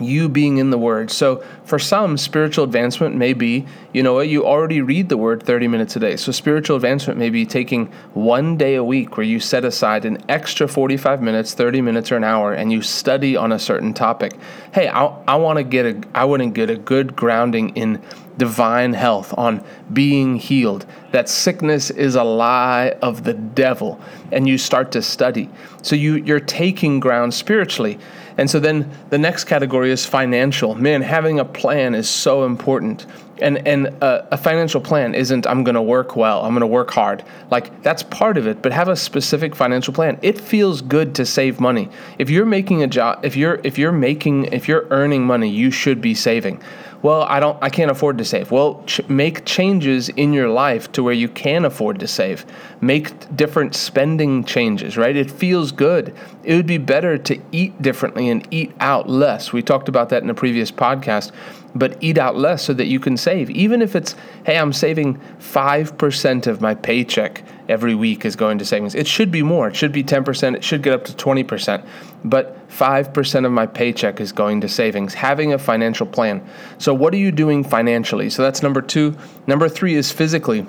you 0.00 0.28
being 0.28 0.58
in 0.58 0.70
the 0.70 0.78
word. 0.78 1.10
So 1.10 1.44
for 1.64 1.78
some, 1.78 2.16
spiritual 2.16 2.64
advancement 2.64 3.14
may 3.14 3.32
be, 3.32 3.66
you 3.92 4.02
know 4.02 4.14
what, 4.14 4.28
you 4.28 4.46
already 4.46 4.80
read 4.80 5.08
the 5.08 5.16
word 5.16 5.42
30 5.42 5.68
minutes 5.68 5.96
a 5.96 6.00
day. 6.00 6.16
So 6.16 6.32
spiritual 6.32 6.76
advancement 6.76 7.18
may 7.18 7.30
be 7.30 7.46
taking 7.46 7.86
one 8.12 8.56
day 8.56 8.74
a 8.74 8.84
week 8.84 9.16
where 9.16 9.26
you 9.26 9.40
set 9.40 9.64
aside 9.64 10.04
an 10.04 10.18
extra 10.28 10.68
45 10.68 11.22
minutes, 11.22 11.54
30 11.54 11.80
minutes 11.80 12.12
or 12.12 12.16
an 12.16 12.24
hour 12.24 12.52
and 12.52 12.72
you 12.72 12.82
study 12.82 13.36
on 13.36 13.52
a 13.52 13.58
certain 13.58 13.94
topic. 13.94 14.32
Hey, 14.72 14.88
I, 14.88 15.06
I 15.26 15.36
want 15.36 15.58
to 15.58 15.64
get 15.64 15.86
a 15.86 16.02
I 16.14 16.24
want 16.24 16.42
to 16.42 16.48
get 16.48 16.70
a 16.70 16.76
good 16.76 17.16
grounding 17.16 17.70
in 17.70 18.02
divine 18.36 18.92
health, 18.92 19.32
on 19.36 19.62
being 19.92 20.36
healed, 20.36 20.86
that 21.12 21.28
sickness 21.28 21.90
is 21.90 22.14
a 22.16 22.24
lie 22.24 22.96
of 23.02 23.24
the 23.24 23.34
devil, 23.34 24.00
and 24.32 24.48
you 24.48 24.58
start 24.58 24.90
to 24.92 25.02
study. 25.02 25.48
So 25.82 25.94
you, 25.94 26.16
you're 26.16 26.40
taking 26.40 27.00
ground 27.00 27.32
spiritually. 27.34 27.98
And 28.36 28.50
so 28.50 28.58
then 28.58 28.90
the 29.10 29.18
next 29.18 29.44
category 29.44 29.90
is 29.90 30.04
financial. 30.04 30.74
Man, 30.74 31.02
having 31.02 31.38
a 31.38 31.44
plan 31.44 31.94
is 31.94 32.08
so 32.08 32.44
important. 32.44 33.06
And 33.38 33.66
and 33.66 33.86
a, 33.86 34.34
a 34.34 34.36
financial 34.36 34.80
plan 34.80 35.14
isn't 35.14 35.46
I'm 35.46 35.64
going 35.64 35.74
to 35.74 35.82
work 35.82 36.16
well, 36.16 36.42
I'm 36.44 36.52
going 36.52 36.60
to 36.60 36.66
work 36.66 36.90
hard. 36.90 37.24
Like 37.50 37.82
that's 37.82 38.02
part 38.02 38.38
of 38.38 38.46
it, 38.46 38.62
but 38.62 38.72
have 38.72 38.88
a 38.88 38.96
specific 38.96 39.54
financial 39.56 39.92
plan. 39.92 40.18
It 40.22 40.40
feels 40.40 40.80
good 40.82 41.14
to 41.16 41.26
save 41.26 41.60
money. 41.60 41.88
If 42.18 42.30
you're 42.30 42.46
making 42.46 42.82
a 42.82 42.86
job, 42.86 43.24
if 43.24 43.36
you're 43.36 43.60
if 43.64 43.78
you're 43.78 43.92
making 43.92 44.46
if 44.46 44.68
you're 44.68 44.86
earning 44.90 45.24
money, 45.24 45.48
you 45.48 45.70
should 45.70 46.00
be 46.00 46.14
saving. 46.14 46.62
Well 47.02 47.24
i 47.24 47.38
don't 47.38 47.58
i 47.62 47.68
can't 47.68 47.90
afford 47.90 48.16
to 48.18 48.24
save. 48.24 48.50
Well 48.50 48.82
ch- 48.86 49.06
make 49.08 49.44
changes 49.44 50.08
in 50.08 50.32
your 50.32 50.48
life 50.48 50.90
to 50.92 51.02
where 51.02 51.12
you 51.12 51.28
can 51.28 51.64
afford 51.64 52.00
to 52.00 52.06
save. 52.06 52.46
Make 52.80 53.36
different 53.36 53.74
spending 53.74 54.44
changes 54.44 54.96
right? 54.96 55.16
It 55.16 55.30
feels 55.30 55.72
good. 55.72 56.14
It 56.44 56.54
would 56.54 56.66
be 56.66 56.78
better 56.78 57.18
to 57.18 57.38
eat 57.52 57.80
differently 57.82 58.28
and 58.28 58.46
eat 58.50 58.72
out 58.80 59.08
less. 59.08 59.52
We 59.52 59.62
talked 59.62 59.88
about 59.88 60.08
that 60.10 60.22
in 60.22 60.30
a 60.30 60.34
previous 60.34 60.70
podcast 60.70 61.32
but 61.74 61.96
eat 62.00 62.18
out 62.18 62.36
less 62.36 62.62
so 62.62 62.72
that 62.74 62.86
you 62.86 63.00
can 63.00 63.16
save. 63.16 63.50
Even 63.50 63.82
if 63.82 63.96
it's, 63.96 64.14
hey, 64.46 64.56
I'm 64.58 64.72
saving 64.72 65.20
5% 65.38 66.46
of 66.46 66.60
my 66.60 66.74
paycheck 66.74 67.42
every 67.68 67.94
week 67.94 68.24
is 68.24 68.36
going 68.36 68.58
to 68.58 68.64
savings. 68.64 68.94
It 68.94 69.06
should 69.06 69.30
be 69.30 69.42
more. 69.42 69.68
It 69.68 69.76
should 69.76 69.92
be 69.92 70.04
10%. 70.04 70.54
It 70.54 70.62
should 70.62 70.82
get 70.82 70.92
up 70.92 71.04
to 71.04 71.12
20%. 71.12 71.86
But 72.24 72.68
5% 72.68 73.46
of 73.46 73.52
my 73.52 73.66
paycheck 73.66 74.20
is 74.20 74.32
going 74.32 74.60
to 74.60 74.68
savings. 74.68 75.14
Having 75.14 75.52
a 75.52 75.58
financial 75.58 76.06
plan. 76.06 76.46
So, 76.78 76.94
what 76.94 77.12
are 77.14 77.18
you 77.18 77.32
doing 77.32 77.64
financially? 77.64 78.30
So, 78.30 78.42
that's 78.42 78.62
number 78.62 78.80
two. 78.80 79.16
Number 79.46 79.68
three 79.68 79.94
is 79.94 80.10
physically. 80.10 80.66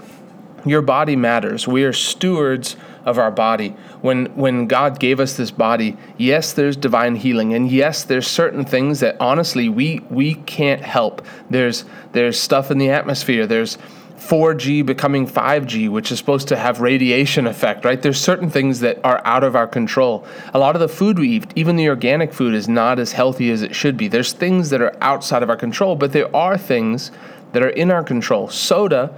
Your 0.65 0.81
body 0.81 1.15
matters. 1.15 1.67
We 1.67 1.83
are 1.83 1.93
stewards 1.93 2.75
of 3.05 3.19
our 3.19 3.31
body. 3.31 3.69
When 4.01 4.25
when 4.35 4.67
God 4.67 4.99
gave 4.99 5.19
us 5.19 5.37
this 5.37 5.51
body, 5.51 5.95
yes, 6.17 6.53
there's 6.53 6.75
divine 6.75 7.15
healing, 7.15 7.53
and 7.53 7.71
yes, 7.71 8.03
there's 8.03 8.27
certain 8.27 8.65
things 8.65 8.99
that 8.99 9.15
honestly 9.19 9.69
we 9.69 10.01
we 10.09 10.35
can't 10.35 10.81
help. 10.81 11.25
There's 11.49 11.85
there's 12.11 12.39
stuff 12.39 12.71
in 12.71 12.79
the 12.79 12.89
atmosphere. 12.89 13.47
There's 13.47 13.77
4G 14.17 14.85
becoming 14.85 15.27
5G, 15.27 15.89
which 15.89 16.11
is 16.11 16.17
supposed 16.17 16.47
to 16.47 16.55
have 16.55 16.81
radiation 16.81 17.45
effect, 17.45 17.85
right? 17.85 18.01
There's 18.01 18.19
certain 18.19 18.49
things 18.49 18.79
that 18.79 18.99
are 19.03 19.21
out 19.25 19.43
of 19.43 19.55
our 19.55 19.67
control. 19.67 20.25
A 20.53 20.59
lot 20.59 20.75
of 20.75 20.79
the 20.79 20.87
food 20.87 21.19
we 21.19 21.29
eat, 21.29 21.45
even 21.55 21.75
the 21.75 21.89
organic 21.89 22.33
food, 22.33 22.55
is 22.55 22.67
not 22.67 22.97
as 22.97 23.11
healthy 23.11 23.51
as 23.51 23.61
it 23.61 23.75
should 23.75 23.97
be. 23.97 24.07
There's 24.07 24.31
things 24.33 24.69
that 24.69 24.81
are 24.81 24.95
outside 25.01 25.43
of 25.43 25.49
our 25.49 25.57
control, 25.57 25.95
but 25.95 26.13
there 26.13 26.33
are 26.35 26.57
things 26.57 27.11
that 27.51 27.61
are 27.61 27.69
in 27.69 27.91
our 27.91 28.03
control. 28.03 28.49
Soda 28.49 29.13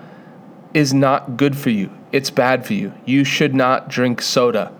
is 0.73 0.93
not 0.93 1.37
good 1.37 1.57
for 1.57 1.69
you. 1.69 1.89
It's 2.11 2.29
bad 2.29 2.65
for 2.65 2.73
you. 2.73 2.93
You 3.05 3.23
should 3.23 3.53
not 3.53 3.89
drink 3.89 4.21
soda. 4.21 4.71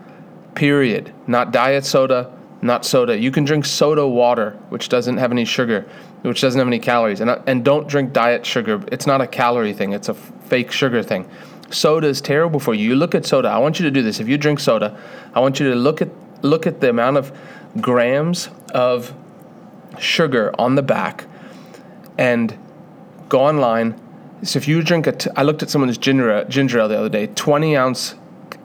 Period. 0.56 1.14
Not 1.28 1.52
diet 1.52 1.86
soda, 1.86 2.32
not 2.62 2.86
soda. 2.86 3.18
You 3.18 3.32
can 3.32 3.44
drink 3.44 3.66
soda 3.66 4.08
water, 4.08 4.52
which 4.70 4.90
doesn't 4.90 5.18
have 5.18 5.32
any 5.32 5.46
sugar 5.46 5.86
which 6.22 6.42
doesn't 6.42 6.60
have 6.60 6.68
any 6.68 6.80
calories. 6.80 7.22
And, 7.22 7.30
uh, 7.30 7.42
and 7.46 7.64
don't 7.64 7.88
drink 7.88 8.14
diet 8.14 8.46
sugar. 8.46 8.84
It's 8.92 9.08
not 9.08 9.22
a 9.22 9.28
calorie 9.28 9.74
thing, 9.74 9.94
it's 9.94 10.10
a 10.10 10.14
fake 10.14 10.72
sugar 10.72 11.04
thing. 11.04 11.30
Soda 11.70 12.08
is 12.08 12.22
terrible 12.22 12.60
for 12.60 12.74
you. 12.74 12.90
You 12.90 12.96
look 12.96 13.14
at 13.14 13.26
soda. 13.26 13.50
I 13.50 13.58
want 13.58 13.78
you 13.80 13.86
to 13.86 13.92
do 13.92 14.02
this. 14.02 14.20
If 14.22 14.30
you 14.30 14.38
drink 14.38 14.60
soda, 14.60 14.98
I 15.34 15.42
want 15.42 15.60
you 15.60 15.70
to 15.70 15.76
look 15.76 16.02
at 16.02 16.10
look 16.42 16.66
at 16.66 16.80
the 16.80 16.90
amount 16.90 17.18
of 17.18 17.38
grams 17.82 18.50
of 18.74 19.14
sugar 20.00 20.54
on 20.58 20.76
the 20.76 20.82
back 20.82 21.26
and 22.18 22.58
go 23.28 23.42
online. 23.42 24.00
So 24.44 24.58
if 24.58 24.68
you 24.68 24.84
drink 24.84 25.08
a, 25.08 25.12
t- 25.14 25.30
I 25.36 25.44
looked 25.44 25.64
at 25.64 25.70
someone's 25.70 25.98
ginger, 25.98 26.46
ginger 26.46 26.80
ale 26.80 26.88
the 26.88 26.98
other 26.98 27.10
day, 27.10 27.28
20 27.28 27.76
ounce 27.76 28.16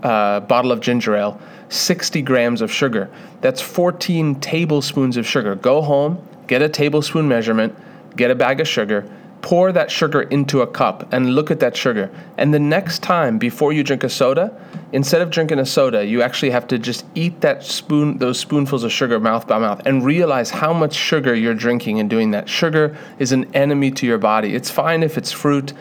uh, 0.03 0.41
bottle 0.41 0.71
of 0.71 0.81
ginger 0.81 1.17
ale, 1.17 1.41
60 1.71 2.21
grams 2.23 2.61
of 2.61 2.71
sugar. 2.71 3.11
That's 3.41 3.61
14 3.61 4.41
tablespoons 4.41 5.17
of 5.17 5.27
sugar. 5.27 5.55
Go 5.55 5.81
home, 5.81 6.27
get 6.47 6.61
a 6.61 6.69
tablespoon 6.69 7.27
measurement, 7.27 7.75
get 8.17 8.31
a 8.31 8.35
bag 8.35 8.61
of 8.61 8.69
sugar, 8.69 9.09
pour 9.43 9.73
that 9.73 9.91
sugar 9.91 10.23
into 10.23 10.63
a 10.63 10.67
cup 10.67 11.13
and 11.13 11.35
look 11.35 11.51
at 11.51 11.61
that 11.61 11.77
sugar. 11.77 12.11
And 12.39 12.55
the 12.55 12.61
next 12.61 13.03
time 13.03 13.39
before 13.39 13.73
you 13.73 13.83
drink 13.83 14.05
a 14.05 14.09
soda, 14.09 14.57
instead 14.93 15.21
of 15.21 15.31
drinking 15.31 15.59
a 15.59 15.67
soda, 15.67 16.07
you 16.07 16.23
actually 16.23 16.51
have 16.51 16.67
to 16.69 16.79
just 16.79 17.05
eat 17.17 17.41
that 17.41 17.65
spoon 17.65 18.19
those 18.19 18.39
spoonfuls 18.39 18.85
of 18.85 18.93
sugar 18.93 19.19
mouth 19.19 19.47
by 19.49 19.59
mouth 19.59 19.83
and 19.85 20.05
realize 20.05 20.51
how 20.51 20.73
much 20.73 20.95
sugar 20.95 21.35
you're 21.35 21.55
drinking 21.55 21.99
and 21.99 22.09
doing 22.09 22.31
that. 22.31 22.49
Sugar 22.49 22.97
is 23.19 23.33
an 23.33 23.53
enemy 23.55 23.91
to 23.91 24.07
your 24.07 24.19
body. 24.19 24.55
It's 24.55 24.71
fine 24.71 25.03
if 25.03 25.19
it's 25.19 25.33
fruit, 25.33 25.73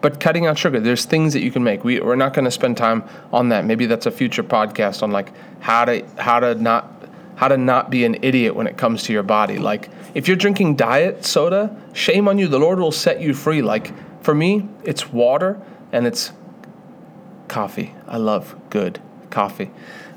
but 0.00 0.18
cutting 0.18 0.46
out 0.46 0.58
sugar, 0.58 0.80
there's 0.80 1.04
things 1.04 1.34
that 1.34 1.42
you 1.42 1.52
can 1.52 1.62
make. 1.62 1.84
We, 1.84 2.00
we're 2.00 2.16
not 2.16 2.32
going 2.34 2.46
to 2.46 2.50
spend 2.50 2.78
time 2.78 3.04
on 3.32 3.50
that. 3.50 3.66
Maybe 3.66 3.86
that's 3.86 4.06
a 4.06 4.10
future 4.10 4.42
podcast 4.42 5.02
on 5.02 5.12
like 5.12 5.32
how 5.60 5.84
to 5.84 6.04
how 6.16 6.40
to 6.40 6.54
not 6.54 7.01
how 7.36 7.48
to 7.48 7.56
not 7.56 7.90
be 7.90 8.04
an 8.04 8.16
idiot 8.22 8.54
when 8.54 8.66
it 8.66 8.76
comes 8.76 9.02
to 9.04 9.12
your 9.12 9.22
body. 9.22 9.58
Like, 9.58 9.88
if 10.14 10.28
you're 10.28 10.36
drinking 10.36 10.76
diet 10.76 11.24
soda, 11.24 11.76
shame 11.92 12.28
on 12.28 12.38
you. 12.38 12.48
The 12.48 12.58
Lord 12.58 12.78
will 12.78 12.92
set 12.92 13.20
you 13.20 13.34
free. 13.34 13.62
Like, 13.62 13.92
for 14.22 14.34
me, 14.34 14.68
it's 14.84 15.12
water 15.12 15.60
and 15.92 16.06
it's 16.06 16.32
coffee. 17.48 17.94
I 18.06 18.18
love 18.18 18.54
good 18.70 19.00
coffee. 19.30 19.70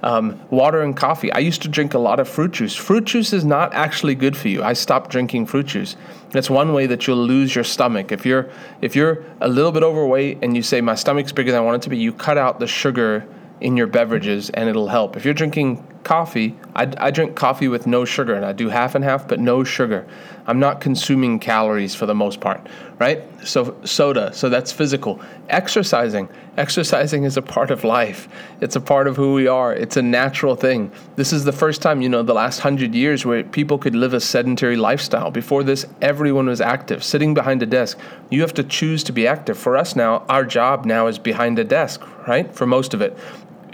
Um, 0.03 0.39
water 0.51 0.81
and 0.81 0.95
coffee. 0.95 1.31
I 1.31 1.39
used 1.39 1.63
to 1.63 1.67
drink 1.67 1.95
a 1.95 1.97
lot 1.97 2.19
of 2.19 2.29
fruit 2.29 2.51
juice. 2.51 2.75
Fruit 2.75 3.05
juice 3.05 3.33
is 3.33 3.43
not 3.43 3.73
actually 3.73 4.13
good 4.13 4.37
for 4.37 4.49
you. 4.49 4.61
I 4.61 4.73
stopped 4.73 5.09
drinking 5.09 5.47
fruit 5.47 5.65
juice. 5.65 5.95
That's 6.29 6.49
one 6.49 6.73
way 6.73 6.85
that 6.85 7.07
you'll 7.07 7.25
lose 7.25 7.55
your 7.55 7.63
stomach. 7.63 8.11
If 8.11 8.25
you're 8.25 8.51
if 8.81 8.95
you're 8.95 9.23
a 9.41 9.47
little 9.47 9.71
bit 9.71 9.81
overweight 9.81 10.39
and 10.43 10.55
you 10.55 10.61
say 10.61 10.79
my 10.81 10.93
stomach's 10.93 11.31
bigger 11.31 11.51
than 11.51 11.61
I 11.61 11.63
want 11.63 11.77
it 11.77 11.81
to 11.83 11.89
be, 11.89 11.97
you 11.97 12.13
cut 12.13 12.37
out 12.37 12.59
the 12.59 12.67
sugar 12.67 13.25
in 13.61 13.75
your 13.77 13.87
beverages 13.87 14.51
and 14.51 14.69
it'll 14.69 14.89
help. 14.89 15.17
If 15.17 15.25
you're 15.25 15.33
drinking 15.33 15.83
coffee, 16.05 16.55
I, 16.75 16.89
I 16.97 17.11
drink 17.11 17.35
coffee 17.35 17.67
with 17.67 17.85
no 17.85 18.05
sugar 18.05 18.35
and 18.35 18.45
I 18.45 18.53
do 18.53 18.69
half 18.69 18.95
and 18.95 19.03
half, 19.03 19.27
but 19.27 19.39
no 19.39 19.65
sugar. 19.65 20.07
I'm 20.47 20.59
not 20.59 20.79
consuming 20.79 21.39
calories 21.39 21.95
for 21.95 22.05
the 22.05 22.13
most 22.13 22.39
part, 22.39 22.65
right? 22.99 23.23
So, 23.43 23.75
soda, 23.83 24.31
so 24.31 24.47
that's 24.47 24.71
physical. 24.71 25.19
Exercising, 25.49 26.29
exercising 26.55 27.23
is 27.23 27.35
a 27.35 27.41
part 27.41 27.71
of 27.71 27.83
life. 27.83 28.29
It's 28.61 28.75
a 28.75 28.81
part 28.81 29.07
of 29.07 29.15
who 29.15 29.33
we 29.33 29.47
are. 29.47 29.73
It's 29.73 29.97
a 29.97 30.03
natural 30.03 30.55
thing. 30.55 30.91
This 31.15 31.33
is 31.33 31.43
the 31.43 31.51
first 31.51 31.81
time, 31.81 32.01
you 32.01 32.09
know, 32.09 32.21
the 32.21 32.33
last 32.33 32.59
hundred 32.59 32.93
years 32.93 33.25
where 33.25 33.43
people 33.43 33.79
could 33.79 33.95
live 33.95 34.13
a 34.13 34.21
sedentary 34.21 34.75
lifestyle. 34.75 35.31
Before 35.31 35.63
this, 35.63 35.85
everyone 36.01 36.45
was 36.45 36.61
active, 36.61 37.03
sitting 37.03 37.33
behind 37.33 37.63
a 37.63 37.65
desk. 37.65 37.97
You 38.29 38.41
have 38.41 38.53
to 38.53 38.63
choose 38.63 39.03
to 39.05 39.11
be 39.11 39.27
active. 39.27 39.57
For 39.57 39.75
us 39.75 39.95
now, 39.95 40.23
our 40.29 40.45
job 40.45 40.85
now 40.85 41.07
is 41.07 41.17
behind 41.17 41.57
a 41.57 41.63
desk, 41.63 42.01
right? 42.27 42.53
For 42.53 42.67
most 42.67 42.93
of 42.93 43.01
it. 43.01 43.17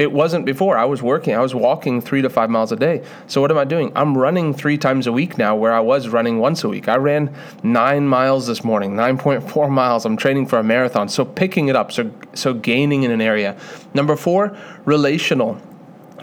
It 0.02 0.12
wasn't 0.12 0.48
before. 0.48 0.80
I 0.80 0.86
was 0.86 1.04
working. 1.04 1.36
I 1.36 1.42
was 1.42 1.54
walking 1.54 2.02
three 2.02 2.24
to 2.24 2.30
five 2.32 2.50
miles 2.50 2.72
a 2.72 2.76
day. 2.76 3.04
So 3.28 3.40
what 3.40 3.52
am 3.52 3.60
I 3.60 3.66
doing? 3.66 3.92
I'm 3.96 4.18
running 4.18 4.52
three 4.52 4.76
times 4.76 5.06
a 5.06 5.12
week 5.12 5.38
now, 5.38 5.56
where 5.56 5.72
I 5.72 5.80
was 5.80 6.08
running 6.10 6.40
once 6.40 6.64
a 6.64 6.70
week. 6.70 6.88
I 6.88 6.96
ran 6.96 7.32
nine 7.62 8.08
miles 8.08 8.48
this 8.48 8.64
morning, 8.64 8.96
nine 8.96 9.20
point 9.20 9.48
four 9.48 9.70
miles. 9.82 10.04
I'm 10.04 10.18
training 10.18 10.48
for 10.48 10.58
a 10.58 10.64
marathon. 10.64 11.08
So 11.08 11.24
picking 11.24 11.68
it 11.68 11.76
up. 11.76 11.92
So 11.92 12.10
so 12.34 12.52
gaining 12.56 13.04
in 13.04 13.12
an 13.12 13.22
area. 13.22 13.56
Number 13.94 14.16
four, 14.16 14.58
relational 14.86 15.62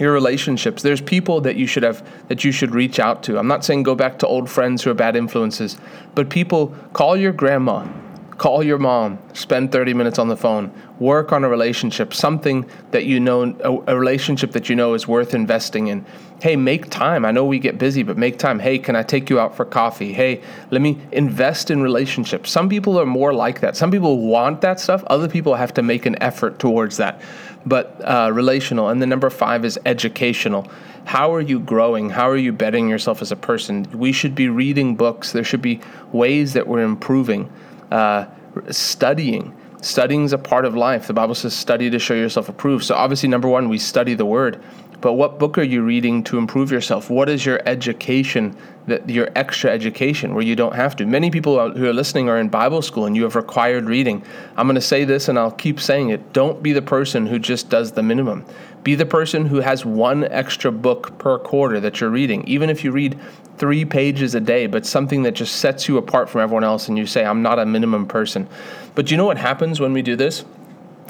your 0.00 0.12
relationships 0.12 0.82
there's 0.82 1.00
people 1.00 1.40
that 1.40 1.56
you 1.56 1.66
should 1.66 1.82
have 1.82 2.08
that 2.28 2.44
you 2.44 2.52
should 2.52 2.72
reach 2.72 3.00
out 3.00 3.24
to 3.24 3.36
i'm 3.36 3.48
not 3.48 3.64
saying 3.64 3.82
go 3.82 3.96
back 3.96 4.16
to 4.16 4.28
old 4.28 4.48
friends 4.48 4.84
who 4.84 4.92
are 4.92 4.94
bad 4.94 5.16
influences 5.16 5.76
but 6.14 6.30
people 6.30 6.72
call 6.92 7.16
your 7.16 7.32
grandma 7.32 7.84
Call 8.38 8.62
your 8.62 8.78
mom, 8.78 9.18
spend 9.34 9.72
30 9.72 9.94
minutes 9.94 10.16
on 10.16 10.28
the 10.28 10.36
phone, 10.36 10.72
work 11.00 11.32
on 11.32 11.42
a 11.42 11.48
relationship, 11.48 12.14
something 12.14 12.70
that 12.92 13.04
you 13.04 13.18
know, 13.18 13.42
a, 13.64 13.92
a, 13.92 13.98
relationship 13.98 14.52
that 14.52 14.68
you 14.68 14.76
know 14.76 14.94
is 14.94 15.08
worth 15.08 15.34
investing 15.34 15.88
in. 15.88 16.06
Hey, 16.40 16.54
make 16.54 16.88
time. 16.88 17.24
I 17.24 17.32
know 17.32 17.44
we 17.44 17.58
get 17.58 17.78
busy, 17.78 18.04
but 18.04 18.16
make 18.16 18.38
time. 18.38 18.60
Hey, 18.60 18.78
can 18.78 18.94
I 18.94 19.02
take 19.02 19.28
you 19.28 19.40
out 19.40 19.56
for 19.56 19.64
coffee? 19.64 20.12
Hey, 20.12 20.40
let 20.70 20.80
me 20.80 21.00
invest 21.10 21.68
in 21.68 21.82
relationships. 21.82 22.48
Some 22.48 22.68
people 22.68 22.96
are 23.00 23.06
more 23.06 23.34
like 23.34 23.58
that. 23.60 23.76
Some 23.76 23.90
people 23.90 24.28
want 24.28 24.60
that 24.60 24.78
stuff, 24.78 25.02
other 25.08 25.28
people 25.28 25.56
have 25.56 25.74
to 25.74 25.82
make 25.82 26.06
an 26.06 26.22
effort 26.22 26.60
towards 26.60 26.96
that. 26.98 27.20
But 27.66 28.00
uh, 28.04 28.30
relational. 28.32 28.88
And 28.88 29.02
the 29.02 29.06
number 29.06 29.30
five 29.30 29.64
is 29.64 29.80
educational 29.84 30.70
how 31.08 31.32
are 31.32 31.40
you 31.40 31.58
growing? 31.58 32.10
How 32.10 32.28
are 32.28 32.36
you 32.36 32.52
bettering 32.52 32.86
yourself 32.86 33.22
as 33.22 33.32
a 33.32 33.36
person? 33.36 33.86
We 33.94 34.12
should 34.12 34.34
be 34.34 34.50
reading 34.50 34.94
books. 34.94 35.32
There 35.32 35.42
should 35.42 35.62
be 35.62 35.80
ways 36.12 36.52
that 36.52 36.66
we're 36.66 36.82
improving 36.82 37.50
uh, 37.90 38.26
studying. 38.70 39.54
Studying 39.80 40.24
is 40.24 40.32
a 40.32 40.38
part 40.38 40.64
of 40.64 40.74
life. 40.74 41.06
The 41.06 41.12
Bible 41.12 41.34
says, 41.34 41.54
study 41.54 41.88
to 41.90 41.98
show 41.98 42.14
yourself 42.14 42.48
approved. 42.48 42.84
So, 42.84 42.94
obviously, 42.94 43.28
number 43.28 43.48
one, 43.48 43.68
we 43.68 43.78
study 43.78 44.14
the 44.14 44.26
Word. 44.26 44.60
But 45.00 45.12
what 45.12 45.38
book 45.38 45.58
are 45.58 45.62
you 45.62 45.82
reading 45.82 46.24
to 46.24 46.38
improve 46.38 46.72
yourself? 46.72 47.08
What 47.08 47.28
is 47.28 47.46
your 47.46 47.60
education, 47.66 48.56
that 48.88 49.08
your 49.08 49.28
extra 49.36 49.70
education, 49.70 50.34
where 50.34 50.42
you 50.42 50.56
don't 50.56 50.74
have 50.74 50.96
to? 50.96 51.06
Many 51.06 51.30
people 51.30 51.70
who 51.72 51.86
are 51.86 51.92
listening 51.92 52.28
are 52.28 52.38
in 52.38 52.48
Bible 52.48 52.82
school 52.82 53.06
and 53.06 53.14
you 53.14 53.22
have 53.22 53.36
required 53.36 53.84
reading. 53.84 54.24
I'm 54.56 54.66
going 54.66 54.74
to 54.74 54.80
say 54.80 55.04
this 55.04 55.28
and 55.28 55.38
I'll 55.38 55.52
keep 55.52 55.78
saying 55.78 56.10
it. 56.10 56.32
Don't 56.32 56.64
be 56.64 56.72
the 56.72 56.82
person 56.82 57.26
who 57.26 57.38
just 57.38 57.68
does 57.68 57.92
the 57.92 58.02
minimum. 58.02 58.44
Be 58.88 58.94
the 58.94 59.04
person 59.04 59.44
who 59.44 59.60
has 59.60 59.84
one 59.84 60.24
extra 60.24 60.72
book 60.72 61.18
per 61.18 61.38
quarter 61.38 61.78
that 61.78 62.00
you're 62.00 62.08
reading. 62.08 62.42
Even 62.48 62.70
if 62.70 62.82
you 62.82 62.90
read 62.90 63.18
three 63.58 63.84
pages 63.84 64.34
a 64.34 64.40
day, 64.40 64.66
but 64.66 64.86
something 64.86 65.24
that 65.24 65.32
just 65.32 65.56
sets 65.56 65.88
you 65.88 65.98
apart 65.98 66.30
from 66.30 66.40
everyone 66.40 66.64
else 66.64 66.88
and 66.88 66.96
you 66.96 67.04
say, 67.04 67.22
I'm 67.22 67.42
not 67.42 67.58
a 67.58 67.66
minimum 67.66 68.06
person. 68.06 68.48
But 68.94 69.10
you 69.10 69.18
know 69.18 69.26
what 69.26 69.36
happens 69.36 69.78
when 69.78 69.92
we 69.92 70.00
do 70.00 70.16
this? 70.16 70.46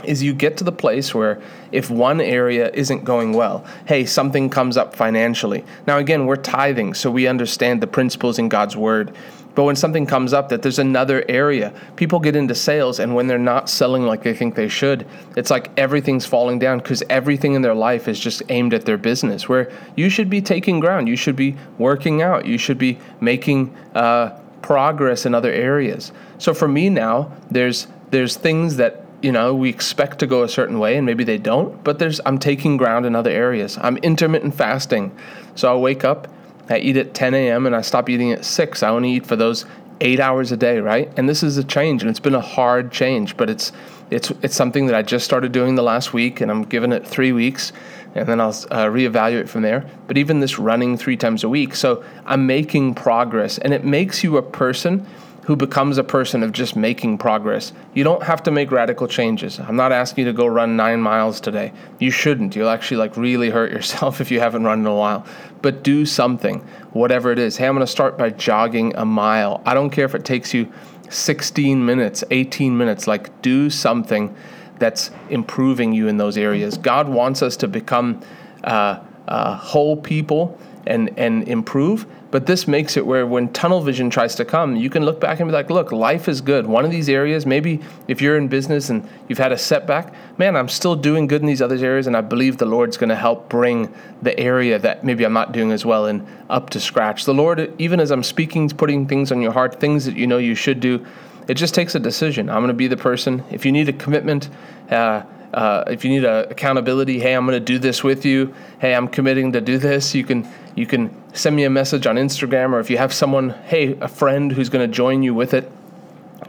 Is 0.02 0.24
you 0.24 0.34
get 0.34 0.56
to 0.56 0.64
the 0.64 0.72
place 0.72 1.14
where 1.14 1.40
if 1.70 1.88
one 1.88 2.20
area 2.20 2.68
isn't 2.74 3.04
going 3.04 3.32
well, 3.32 3.64
hey, 3.86 4.06
something 4.06 4.50
comes 4.50 4.76
up 4.76 4.96
financially. 4.96 5.64
Now, 5.86 5.98
again, 5.98 6.26
we're 6.26 6.34
tithing, 6.34 6.94
so 6.94 7.12
we 7.12 7.28
understand 7.28 7.80
the 7.80 7.86
principles 7.86 8.40
in 8.40 8.48
God's 8.48 8.76
word. 8.76 9.14
But 9.58 9.64
when 9.64 9.74
something 9.74 10.06
comes 10.06 10.32
up 10.32 10.50
that 10.50 10.62
there's 10.62 10.78
another 10.78 11.24
area, 11.28 11.72
people 11.96 12.20
get 12.20 12.36
into 12.36 12.54
sales, 12.54 13.00
and 13.00 13.16
when 13.16 13.26
they're 13.26 13.38
not 13.40 13.68
selling 13.68 14.04
like 14.04 14.22
they 14.22 14.32
think 14.32 14.54
they 14.54 14.68
should, 14.68 15.04
it's 15.36 15.50
like 15.50 15.72
everything's 15.76 16.24
falling 16.24 16.60
down 16.60 16.78
because 16.78 17.02
everything 17.10 17.54
in 17.54 17.62
their 17.62 17.74
life 17.74 18.06
is 18.06 18.20
just 18.20 18.40
aimed 18.50 18.72
at 18.72 18.84
their 18.84 18.96
business. 18.96 19.48
Where 19.48 19.72
you 19.96 20.10
should 20.10 20.30
be 20.30 20.40
taking 20.40 20.78
ground, 20.78 21.08
you 21.08 21.16
should 21.16 21.34
be 21.34 21.56
working 21.76 22.22
out, 22.22 22.46
you 22.46 22.56
should 22.56 22.78
be 22.78 23.00
making 23.20 23.76
uh, 23.96 24.38
progress 24.62 25.26
in 25.26 25.34
other 25.34 25.50
areas. 25.50 26.12
So 26.38 26.54
for 26.54 26.68
me 26.68 26.88
now, 26.88 27.32
there's 27.50 27.88
there's 28.12 28.36
things 28.36 28.76
that 28.76 29.04
you 29.22 29.32
know 29.32 29.56
we 29.56 29.70
expect 29.70 30.20
to 30.20 30.28
go 30.28 30.44
a 30.44 30.48
certain 30.48 30.78
way 30.78 30.96
and 30.96 31.04
maybe 31.04 31.24
they 31.24 31.36
don't 31.36 31.82
but 31.82 31.98
there's 31.98 32.20
i'm 32.24 32.38
taking 32.38 32.76
ground 32.76 33.04
in 33.04 33.16
other 33.16 33.32
areas 33.32 33.76
i'm 33.80 33.96
intermittent 33.96 34.54
fasting 34.54 35.10
so 35.56 35.72
i 35.72 35.76
wake 35.76 36.04
up 36.04 36.28
I 36.68 36.78
eat 36.78 36.96
at 36.96 37.14
10 37.14 37.34
a.m. 37.34 37.66
and 37.66 37.74
I 37.74 37.80
stop 37.80 38.08
eating 38.08 38.32
at 38.32 38.44
6. 38.44 38.82
I 38.82 38.88
only 38.88 39.12
eat 39.12 39.26
for 39.26 39.36
those 39.36 39.64
eight 40.00 40.20
hours 40.20 40.52
a 40.52 40.56
day, 40.56 40.80
right? 40.80 41.10
And 41.16 41.28
this 41.28 41.42
is 41.42 41.56
a 41.56 41.64
change, 41.64 42.02
and 42.02 42.10
it's 42.10 42.20
been 42.20 42.34
a 42.34 42.40
hard 42.40 42.92
change, 42.92 43.36
but 43.36 43.50
it's 43.50 43.72
it's 44.10 44.30
it's 44.42 44.54
something 44.54 44.86
that 44.86 44.94
I 44.94 45.02
just 45.02 45.24
started 45.24 45.52
doing 45.52 45.74
the 45.74 45.82
last 45.82 46.12
week, 46.12 46.40
and 46.40 46.50
I'm 46.50 46.62
giving 46.62 46.92
it 46.92 47.06
three 47.06 47.32
weeks, 47.32 47.72
and 48.14 48.26
then 48.26 48.40
I'll 48.40 48.50
uh, 48.70 48.86
reevaluate 48.86 49.48
from 49.48 49.62
there. 49.62 49.88
But 50.06 50.16
even 50.16 50.40
this 50.40 50.58
running 50.58 50.96
three 50.96 51.16
times 51.16 51.44
a 51.44 51.48
week, 51.48 51.74
so 51.74 52.04
I'm 52.24 52.46
making 52.46 52.94
progress, 52.94 53.58
and 53.58 53.74
it 53.74 53.84
makes 53.84 54.22
you 54.22 54.36
a 54.36 54.42
person 54.42 55.06
who 55.48 55.56
becomes 55.56 55.96
a 55.96 56.04
person 56.04 56.42
of 56.42 56.52
just 56.52 56.76
making 56.76 57.16
progress. 57.16 57.72
You 57.94 58.04
don't 58.04 58.22
have 58.22 58.42
to 58.42 58.50
make 58.50 58.70
radical 58.70 59.08
changes. 59.08 59.58
I'm 59.58 59.76
not 59.76 59.92
asking 59.92 60.26
you 60.26 60.30
to 60.30 60.36
go 60.36 60.46
run 60.46 60.76
nine 60.76 61.00
miles 61.00 61.40
today. 61.40 61.72
You 61.98 62.10
shouldn't. 62.10 62.54
You'll 62.54 62.68
actually 62.68 62.98
like 62.98 63.16
really 63.16 63.48
hurt 63.48 63.72
yourself 63.72 64.20
if 64.20 64.30
you 64.30 64.40
haven't 64.40 64.64
run 64.64 64.80
in 64.80 64.86
a 64.86 64.94
while. 64.94 65.24
But 65.62 65.82
do 65.82 66.04
something, 66.04 66.60
whatever 66.92 67.32
it 67.32 67.38
is. 67.38 67.56
Hey, 67.56 67.66
I'm 67.66 67.74
going 67.74 67.86
to 67.86 67.90
start 67.90 68.18
by 68.18 68.28
jogging 68.28 68.94
a 68.94 69.06
mile. 69.06 69.62
I 69.64 69.72
don't 69.72 69.88
care 69.88 70.04
if 70.04 70.14
it 70.14 70.26
takes 70.26 70.52
you 70.52 70.70
16 71.08 71.82
minutes, 71.82 72.24
18 72.30 72.76
minutes. 72.76 73.06
Like, 73.06 73.40
do 73.40 73.70
something 73.70 74.36
that's 74.78 75.10
improving 75.30 75.94
you 75.94 76.08
in 76.08 76.18
those 76.18 76.36
areas. 76.36 76.76
God 76.76 77.08
wants 77.08 77.40
us 77.40 77.56
to 77.56 77.68
become 77.68 78.20
uh, 78.64 79.00
uh, 79.26 79.56
whole 79.56 79.96
people 79.96 80.58
and 80.86 81.10
and 81.18 81.46
improve. 81.48 82.06
But 82.30 82.44
this 82.44 82.68
makes 82.68 82.98
it 82.98 83.06
where 83.06 83.26
when 83.26 83.50
tunnel 83.54 83.80
vision 83.80 84.10
tries 84.10 84.34
to 84.34 84.44
come, 84.44 84.76
you 84.76 84.90
can 84.90 85.02
look 85.04 85.18
back 85.18 85.40
and 85.40 85.48
be 85.48 85.52
like, 85.52 85.70
look, 85.70 85.92
life 85.92 86.28
is 86.28 86.42
good. 86.42 86.66
One 86.66 86.84
of 86.84 86.90
these 86.90 87.08
areas, 87.08 87.46
maybe 87.46 87.80
if 88.06 88.20
you're 88.20 88.36
in 88.36 88.48
business 88.48 88.90
and 88.90 89.08
you've 89.28 89.38
had 89.38 89.50
a 89.50 89.56
setback, 89.56 90.12
man, 90.38 90.54
I'm 90.54 90.68
still 90.68 90.94
doing 90.94 91.26
good 91.26 91.40
in 91.40 91.46
these 91.46 91.62
other 91.62 91.76
areas, 91.76 92.06
and 92.06 92.14
I 92.14 92.20
believe 92.20 92.58
the 92.58 92.66
Lord's 92.66 92.98
going 92.98 93.08
to 93.08 93.16
help 93.16 93.48
bring 93.48 93.94
the 94.20 94.38
area 94.38 94.78
that 94.78 95.04
maybe 95.04 95.24
I'm 95.24 95.32
not 95.32 95.52
doing 95.52 95.72
as 95.72 95.86
well 95.86 96.04
in 96.06 96.26
up 96.50 96.68
to 96.70 96.80
scratch. 96.80 97.24
The 97.24 97.34
Lord, 97.34 97.72
even 97.78 97.98
as 97.98 98.10
I'm 98.10 98.22
speaking, 98.22 98.68
putting 98.68 99.06
things 99.08 99.32
on 99.32 99.40
your 99.40 99.52
heart, 99.52 99.80
things 99.80 100.04
that 100.04 100.16
you 100.16 100.26
know 100.26 100.38
you 100.38 100.54
should 100.54 100.80
do, 100.80 101.06
it 101.48 101.54
just 101.54 101.74
takes 101.74 101.94
a 101.94 102.00
decision. 102.00 102.50
I'm 102.50 102.58
going 102.58 102.68
to 102.68 102.74
be 102.74 102.88
the 102.88 102.96
person. 102.98 103.42
If 103.50 103.64
you 103.64 103.72
need 103.72 103.88
a 103.88 103.94
commitment, 103.94 104.50
uh, 104.90 105.22
uh, 105.54 105.84
if 105.86 106.04
you 106.04 106.10
need 106.10 106.24
a 106.24 106.46
accountability, 106.50 107.18
hey, 107.20 107.34
I'm 107.34 107.46
going 107.46 107.58
to 107.58 107.64
do 107.64 107.78
this 107.78 108.04
with 108.04 108.26
you. 108.26 108.54
Hey, 108.80 108.94
I'm 108.94 109.08
committing 109.08 109.52
to 109.52 109.62
do 109.62 109.78
this. 109.78 110.14
You 110.14 110.24
can 110.24 110.46
you 110.78 110.86
can 110.86 111.10
send 111.34 111.56
me 111.56 111.64
a 111.64 111.70
message 111.70 112.06
on 112.06 112.14
Instagram, 112.14 112.72
or 112.72 112.78
if 112.78 112.88
you 112.88 112.98
have 112.98 113.12
someone, 113.12 113.50
hey, 113.66 113.98
a 114.00 114.08
friend 114.08 114.52
who's 114.52 114.68
going 114.68 114.88
to 114.88 114.94
join 114.94 115.22
you 115.22 115.34
with 115.34 115.52
it. 115.52 115.70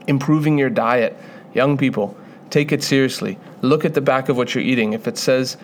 Improving 0.08 0.58
your 0.58 0.70
diet, 0.70 1.18
young 1.54 1.78
people, 1.78 2.16
take 2.52 2.72
it 2.72 2.84
seriously. 2.84 3.40
Look 3.62 3.86
at 3.86 3.96
the 3.96 4.02
back 4.02 4.30
of 4.30 4.38
what 4.38 4.54
you're 4.54 4.64
eating. 4.64 4.94
If 4.94 5.08
it 5.08 5.18
says 5.18 5.58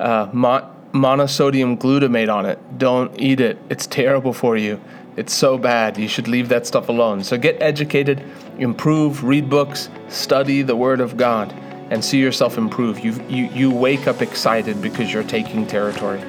uh, 0.00 0.28
mo- 0.32 0.68
monosodium 0.92 1.78
glutamate 1.78 2.32
on 2.32 2.46
it, 2.46 2.58
don't 2.78 3.12
eat 3.20 3.40
it. 3.40 3.58
It's 3.68 3.86
terrible 3.86 4.32
for 4.32 4.56
you. 4.56 4.80
It's 5.16 5.34
so 5.34 5.58
bad. 5.58 5.98
You 5.98 6.08
should 6.08 6.28
leave 6.28 6.48
that 6.48 6.66
stuff 6.66 6.88
alone. 6.88 7.22
So 7.22 7.36
get 7.36 7.60
educated, 7.60 8.22
improve, 8.58 9.24
read 9.24 9.50
books, 9.50 9.90
study 10.08 10.62
the 10.62 10.76
Word 10.76 11.00
of 11.00 11.16
God 11.16 11.52
and 11.90 12.04
see 12.04 12.18
yourself 12.18 12.58
improve. 12.58 12.98
You, 12.98 13.12
you, 13.28 13.44
you 13.46 13.70
wake 13.70 14.06
up 14.06 14.22
excited 14.22 14.80
because 14.82 15.12
you're 15.12 15.22
taking 15.22 15.66
territory. 15.66 16.20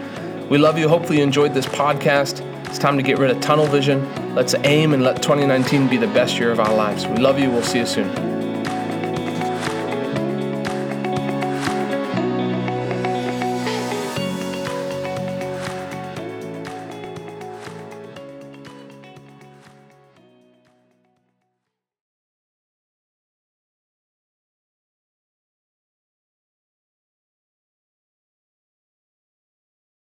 We 0.50 0.58
love 0.58 0.78
you. 0.78 0.88
Hopefully, 0.88 1.18
you 1.18 1.24
enjoyed 1.24 1.54
this 1.54 1.66
podcast. 1.66 2.40
It's 2.68 2.78
time 2.78 2.96
to 2.96 3.04
get 3.04 3.18
rid 3.18 3.32
of 3.32 3.42
tunnel 3.42 3.66
vision. 3.66 4.34
Let's 4.34 4.56
aim 4.64 4.94
and 4.94 5.04
let 5.04 5.22
2019 5.22 5.90
be 5.90 5.98
the 5.98 6.08
best 6.08 6.40
year 6.40 6.52
of 6.52 6.60
our 6.60 6.74
lives. 6.74 7.06
We 7.06 7.18
love 7.18 7.38
you. 7.38 7.50
We'll 7.50 7.64
see 7.64 7.80
you 7.80 7.86
soon. 7.86 8.27